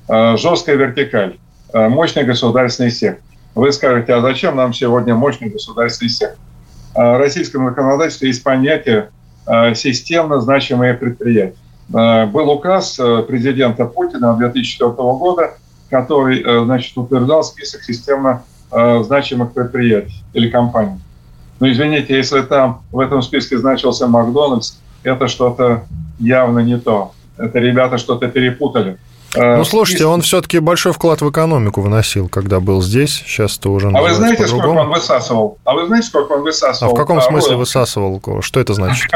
э, 0.08 0.36
жесткая 0.36 0.76
вертикаль, 0.76 1.36
мощный 1.72 2.24
государственный 2.24 2.90
сектор. 2.90 3.25
Вы 3.56 3.72
скажете, 3.72 4.12
а 4.12 4.20
зачем 4.20 4.54
нам 4.54 4.74
сегодня 4.74 5.14
мощный 5.14 5.48
государственный 5.48 6.10
сектор? 6.10 6.38
А, 6.94 7.16
в 7.16 7.18
российском 7.18 7.66
законодательстве 7.66 8.28
есть 8.28 8.44
понятие 8.44 9.08
а, 9.46 9.72
системно 9.74 10.42
значимые 10.42 10.92
предприятия. 10.92 11.56
А, 11.94 12.26
был 12.26 12.50
указ 12.50 12.98
э, 13.00 13.22
президента 13.22 13.86
Путина 13.86 14.36
2004 14.36 14.90
года, 14.92 15.54
который 15.88 16.42
э, 16.42 16.64
значит, 16.64 16.98
утверждал 16.98 17.42
список 17.42 17.82
системно 17.82 18.44
значимых 18.68 19.52
предприятий 19.52 20.24
или 20.34 20.50
компаний. 20.50 21.00
Но 21.60 21.70
извините, 21.70 22.16
если 22.16 22.42
там 22.42 22.82
в 22.90 22.98
этом 22.98 23.22
списке 23.22 23.56
значился 23.56 24.08
Макдональдс, 24.08 24.78
это 25.04 25.28
что-то 25.28 25.84
явно 26.18 26.58
не 26.58 26.76
то. 26.76 27.12
Это 27.38 27.60
ребята 27.60 27.96
что-то 27.96 28.26
перепутали. 28.26 28.98
Э, 29.36 29.56
ну, 29.56 29.64
слушайте, 29.64 30.06
он 30.06 30.22
все-таки 30.22 30.58
большой 30.58 30.92
вклад 30.92 31.20
в 31.20 31.30
экономику 31.30 31.80
вносил, 31.80 32.28
когда 32.28 32.60
был 32.60 32.82
здесь. 32.82 33.22
Сейчас-то 33.26 33.70
уже 33.70 33.90
А 33.90 34.00
вы 34.00 34.12
знаете, 34.12 34.46
сколько 34.46 34.66
он 34.66 34.88
высасывал? 34.88 35.58
А 35.64 35.74
вы 35.74 35.86
знаете, 35.86 36.08
сколько 36.08 36.32
он 36.32 36.42
высасывал? 36.42 36.92
А 36.92 36.94
в 36.94 36.96
каком 36.96 37.18
а, 37.18 37.22
смысле 37.22 37.56
высасывал? 37.56 38.22
Что 38.40 38.60
это 38.60 38.74
значит? 38.74 39.10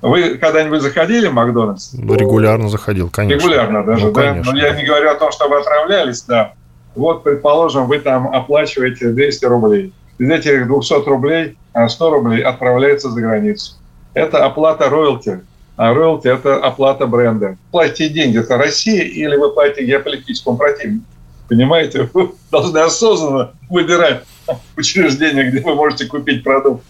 Вы 0.00 0.36
когда-нибудь 0.36 0.82
заходили 0.82 1.28
в 1.28 1.32
Макдональдс? 1.32 1.92
Ну, 1.92 2.14
регулярно 2.14 2.68
заходил, 2.68 3.08
конечно. 3.08 3.38
Регулярно 3.38 3.84
даже, 3.84 4.06
ну, 4.06 4.12
да? 4.12 4.34
Но 4.44 4.56
я 4.56 4.74
не 4.74 4.84
говорю 4.84 5.10
о 5.10 5.14
том, 5.14 5.30
что 5.30 5.48
вы 5.48 5.60
отравлялись, 5.60 6.22
да. 6.22 6.54
Вот, 6.96 7.22
предположим, 7.22 7.86
вы 7.86 8.00
там 8.00 8.34
оплачиваете 8.34 9.10
200 9.10 9.44
рублей. 9.44 9.92
Из 10.18 10.28
этих 10.28 10.66
200 10.66 11.08
рублей 11.08 11.56
100 11.88 12.06
а 12.06 12.10
рублей 12.10 12.42
отправляется 12.42 13.10
за 13.10 13.20
границу. 13.20 13.74
Это 14.14 14.44
оплата 14.44 14.90
роялти 14.90 15.40
а 15.76 15.94
роялти– 15.94 16.28
это 16.28 16.56
оплата 16.56 17.06
бренда. 17.06 17.56
Платите 17.70 18.08
деньги– 18.08 18.38
это 18.40 18.56
Россия 18.56 19.04
или 19.04 19.36
вы 19.36 19.50
платите 19.52 19.84
геополитическому 19.84 20.56
противнику? 20.56 21.04
Понимаете? 21.48 22.08
Вы 22.14 22.32
должны 22.50 22.78
осознанно 22.78 23.52
выбирать 23.68 24.22
учреждение, 24.76 25.50
где 25.50 25.60
вы 25.60 25.74
можете 25.74 26.06
купить 26.06 26.42
продукт. 26.42 26.84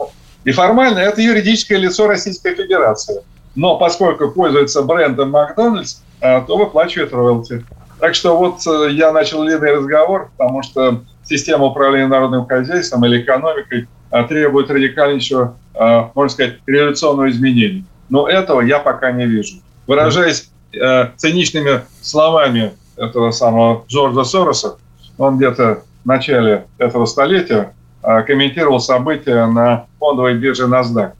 И 0.44 0.52
формально 0.52 0.98
это 0.98 1.20
юридическое 1.20 1.78
лицо 1.78 2.06
Российской 2.06 2.54
Федерации. 2.54 3.22
Но 3.54 3.76
поскольку 3.76 4.30
пользуется 4.30 4.82
брендом 4.82 5.30
Макдональдс, 5.30 6.02
а, 6.20 6.42
то 6.42 6.56
выплачивает 6.56 7.12
роялти. 7.12 7.64
Так 7.98 8.14
что 8.14 8.36
вот 8.36 8.66
э, 8.66 8.92
я 8.92 9.12
начал 9.12 9.44
длинный 9.44 9.76
разговор, 9.76 10.30
потому 10.36 10.62
что 10.62 11.02
система 11.24 11.66
управления 11.66 12.08
народным 12.08 12.46
хозяйством 12.46 13.04
или 13.04 13.20
экономикой 13.20 13.88
а, 14.10 14.24
требует 14.24 14.70
радикальнейшего, 14.70 15.56
а, 15.74 16.10
можно 16.14 16.28
сказать, 16.32 16.58
революционного 16.66 17.30
изменения 17.30 17.84
но 18.12 18.28
этого 18.28 18.60
я 18.60 18.78
пока 18.78 19.10
не 19.10 19.26
вижу. 19.26 19.56
Выражаясь 19.86 20.50
э, 20.74 21.08
циничными 21.16 21.80
словами 22.02 22.74
этого 22.96 23.30
самого 23.30 23.86
Джорджа 23.88 24.22
Сороса, 24.24 24.76
он 25.16 25.38
где-то 25.38 25.82
в 26.04 26.06
начале 26.06 26.66
этого 26.76 27.06
столетия 27.06 27.72
э, 28.02 28.22
комментировал 28.24 28.80
события 28.80 29.46
на 29.46 29.86
фондовой 29.98 30.34
бирже 30.34 30.64
NASDAQ. 30.64 31.12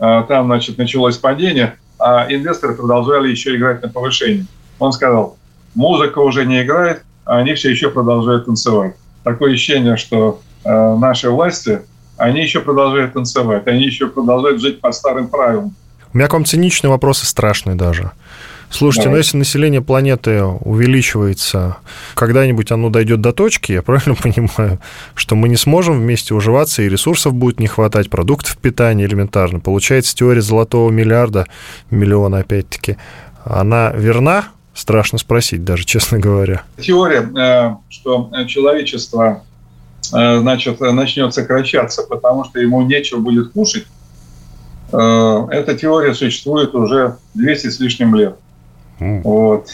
Э, 0.00 0.24
там, 0.26 0.46
значит, 0.46 0.78
началось 0.78 1.18
падение, 1.18 1.74
а 1.98 2.26
инвесторы 2.30 2.74
продолжали 2.74 3.28
еще 3.28 3.54
играть 3.54 3.82
на 3.82 3.90
повышение. 3.90 4.46
Он 4.78 4.92
сказал, 4.92 5.36
музыка 5.74 6.18
уже 6.20 6.46
не 6.46 6.62
играет, 6.62 7.02
а 7.26 7.36
они 7.36 7.52
все 7.52 7.70
еще 7.70 7.90
продолжают 7.90 8.46
танцевать. 8.46 8.94
Такое 9.22 9.52
ощущение, 9.52 9.98
что 9.98 10.40
э, 10.64 10.96
наши 10.96 11.28
власти, 11.28 11.82
они 12.16 12.40
еще 12.40 12.60
продолжают 12.60 13.12
танцевать, 13.12 13.66
они 13.66 13.84
еще 13.84 14.06
продолжают 14.08 14.62
жить 14.62 14.80
по 14.80 14.92
старым 14.92 15.28
правилам. 15.28 15.74
У 16.18 16.20
меня 16.20 16.26
к 16.26 16.32
вам 16.32 16.44
циничный 16.44 16.90
вопрос 16.90 17.22
и 17.22 17.26
страшный 17.26 17.76
даже. 17.76 18.10
Слушайте, 18.70 19.04
Давай. 19.04 19.12
ну 19.12 19.18
если 19.18 19.36
население 19.36 19.80
планеты 19.80 20.42
увеличивается, 20.42 21.76
когда-нибудь 22.16 22.72
оно 22.72 22.90
дойдет 22.90 23.20
до 23.20 23.30
точки, 23.30 23.70
я 23.70 23.82
правильно 23.82 24.16
понимаю, 24.20 24.80
что 25.14 25.36
мы 25.36 25.48
не 25.48 25.54
сможем 25.54 26.00
вместе 26.00 26.34
уживаться, 26.34 26.82
и 26.82 26.88
ресурсов 26.88 27.34
будет 27.34 27.60
не 27.60 27.68
хватать, 27.68 28.10
продуктов 28.10 28.56
питания 28.56 29.04
элементарно. 29.04 29.60
Получается, 29.60 30.16
теория 30.16 30.40
золотого 30.40 30.90
миллиарда, 30.90 31.46
миллиона 31.88 32.38
опять-таки, 32.38 32.96
она 33.44 33.92
верна? 33.92 34.48
Страшно 34.74 35.18
спросить 35.18 35.62
даже, 35.62 35.84
честно 35.86 36.18
говоря. 36.18 36.62
Теория, 36.80 37.30
э, 37.32 37.76
что 37.90 38.32
человечество 38.48 39.44
э, 40.12 40.38
значит, 40.40 40.80
начнет 40.80 41.32
сокращаться, 41.32 42.02
потому 42.02 42.44
что 42.44 42.58
ему 42.58 42.82
нечего 42.82 43.20
будет 43.20 43.52
кушать, 43.52 43.86
эта 44.90 45.76
теория 45.78 46.14
существует 46.14 46.74
уже 46.74 47.16
200 47.34 47.68
с 47.68 47.80
лишним 47.80 48.14
лет. 48.14 48.36
Mm. 49.00 49.22
Вот. 49.22 49.68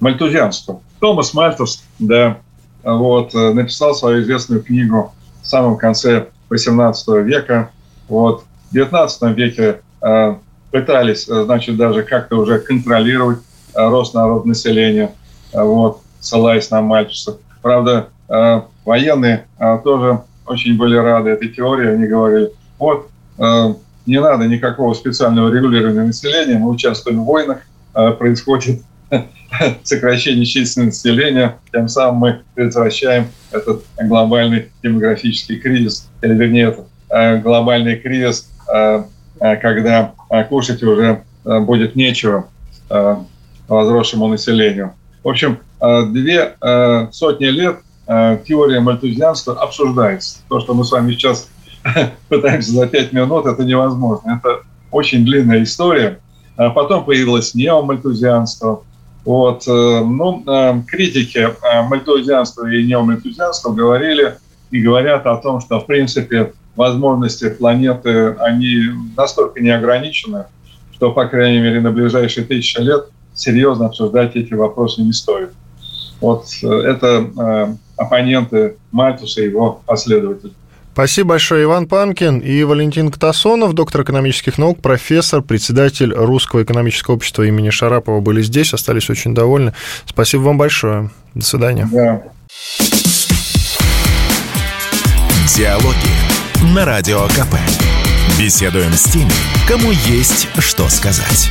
Мальтузианство. 0.00 0.80
Томас 1.00 1.34
Мальтус, 1.34 1.84
да, 1.98 2.38
вот, 2.82 3.34
э, 3.34 3.52
написал 3.52 3.94
свою 3.94 4.22
известную 4.22 4.62
книгу 4.62 5.12
в 5.42 5.46
самом 5.46 5.76
конце 5.76 6.28
18 6.50 7.08
века. 7.24 7.70
Вот. 8.08 8.44
В 8.70 8.74
19 8.74 9.36
веке 9.36 9.80
э, 10.02 10.34
пытались, 10.70 11.28
э, 11.28 11.44
значит, 11.44 11.76
даже 11.76 12.02
как-то 12.02 12.36
уже 12.36 12.58
контролировать 12.58 13.38
э, 13.74 13.88
рост 13.88 14.14
народа 14.14 14.48
населения, 14.48 15.12
э, 15.52 15.62
вот, 15.62 16.00
ссылаясь 16.20 16.70
на 16.70 16.82
Мальтуса. 16.82 17.38
Правда, 17.62 18.08
э, 18.28 18.62
военные 18.84 19.46
э, 19.58 19.78
тоже 19.82 20.20
очень 20.46 20.76
были 20.76 20.96
рады 20.96 21.30
этой 21.30 21.48
теории. 21.48 21.88
Они 21.88 22.06
говорили, 22.06 22.50
вот, 22.78 23.08
э, 23.38 23.74
не 24.06 24.20
надо 24.20 24.46
никакого 24.46 24.94
специального 24.94 25.52
регулирования 25.52 26.02
населения, 26.02 26.58
мы 26.58 26.70
участвуем 26.70 27.22
в 27.22 27.24
войнах, 27.24 27.58
а, 27.94 28.12
происходит 28.12 28.82
сокращение 29.82 30.44
численности 30.44 31.08
населения, 31.08 31.58
тем 31.72 31.88
самым 31.88 32.16
мы 32.16 32.42
предотвращаем 32.54 33.28
этот 33.50 33.84
глобальный 34.00 34.70
демографический 34.82 35.58
кризис, 35.58 36.08
или 36.22 36.34
вернее, 36.34 36.68
этот 36.68 36.86
а, 37.08 37.36
глобальный 37.36 37.96
кризис, 37.96 38.50
а, 38.68 39.06
когда 39.38 40.14
кушать 40.48 40.82
уже 40.82 41.24
будет 41.44 41.96
нечего 41.96 42.46
возросшему 43.68 44.28
населению. 44.28 44.94
В 45.22 45.28
общем, 45.28 45.58
две 45.80 46.54
сотни 47.10 47.46
лет 47.46 47.80
теория 48.06 48.80
мальтузианства 48.80 49.60
обсуждается. 49.60 50.38
То, 50.48 50.60
что 50.60 50.72
мы 50.72 50.84
с 50.84 50.92
вами 50.92 51.12
сейчас 51.12 51.50
пытаемся 52.28 52.72
за 52.72 52.86
пять 52.86 53.12
минут, 53.12 53.46
это 53.46 53.64
невозможно. 53.64 54.40
Это 54.40 54.60
очень 54.90 55.24
длинная 55.24 55.62
история. 55.62 56.20
А 56.56 56.70
потом 56.70 57.04
появилось 57.04 57.54
неомальтузианство. 57.54 58.82
Вот. 59.24 59.66
Э, 59.66 60.04
ну, 60.04 60.42
э, 60.46 60.82
критики 60.86 61.38
э, 61.38 61.82
мальтузианства 61.88 62.70
и 62.70 62.84
неомальтузианства 62.84 63.72
говорили 63.72 64.36
и 64.70 64.80
говорят 64.80 65.26
о 65.26 65.36
том, 65.36 65.60
что, 65.60 65.80
в 65.80 65.86
принципе, 65.86 66.52
возможности 66.76 67.50
планеты, 67.50 68.34
они 68.40 68.90
настолько 69.16 69.60
неограничены, 69.60 70.46
что, 70.92 71.12
по 71.12 71.26
крайней 71.26 71.60
мере, 71.60 71.80
на 71.80 71.90
ближайшие 71.90 72.44
тысячи 72.44 72.78
лет 72.80 73.06
серьезно 73.34 73.86
обсуждать 73.86 74.36
эти 74.36 74.54
вопросы 74.54 75.02
не 75.02 75.12
стоит. 75.12 75.50
Вот 76.20 76.46
это 76.62 77.76
оппоненты 77.96 78.76
Мальтуса 78.90 79.42
и 79.42 79.48
его 79.48 79.82
последователи. 79.86 80.52
Спасибо 80.94 81.30
большое, 81.30 81.64
Иван 81.64 81.88
Панкин 81.88 82.38
и 82.38 82.62
Валентин 82.62 83.10
Катасонов, 83.10 83.72
доктор 83.72 84.02
экономических 84.02 84.58
наук, 84.58 84.80
профессор, 84.80 85.42
председатель 85.42 86.14
Русского 86.14 86.62
экономического 86.62 87.16
общества 87.16 87.42
имени 87.42 87.70
Шарапова 87.70 88.20
были 88.20 88.42
здесь, 88.42 88.72
остались 88.72 89.10
очень 89.10 89.34
довольны. 89.34 89.74
Спасибо 90.06 90.42
вам 90.42 90.56
большое. 90.56 91.10
До 91.34 91.44
свидания. 91.44 91.88
Да. 91.90 92.22
Диалоги 95.56 96.72
на 96.72 96.84
Радио 96.84 97.26
КП. 97.26 97.56
Беседуем 98.38 98.92
с 98.92 99.02
теми, 99.02 99.32
кому 99.66 99.90
есть 99.90 100.46
что 100.60 100.88
сказать. 100.88 101.50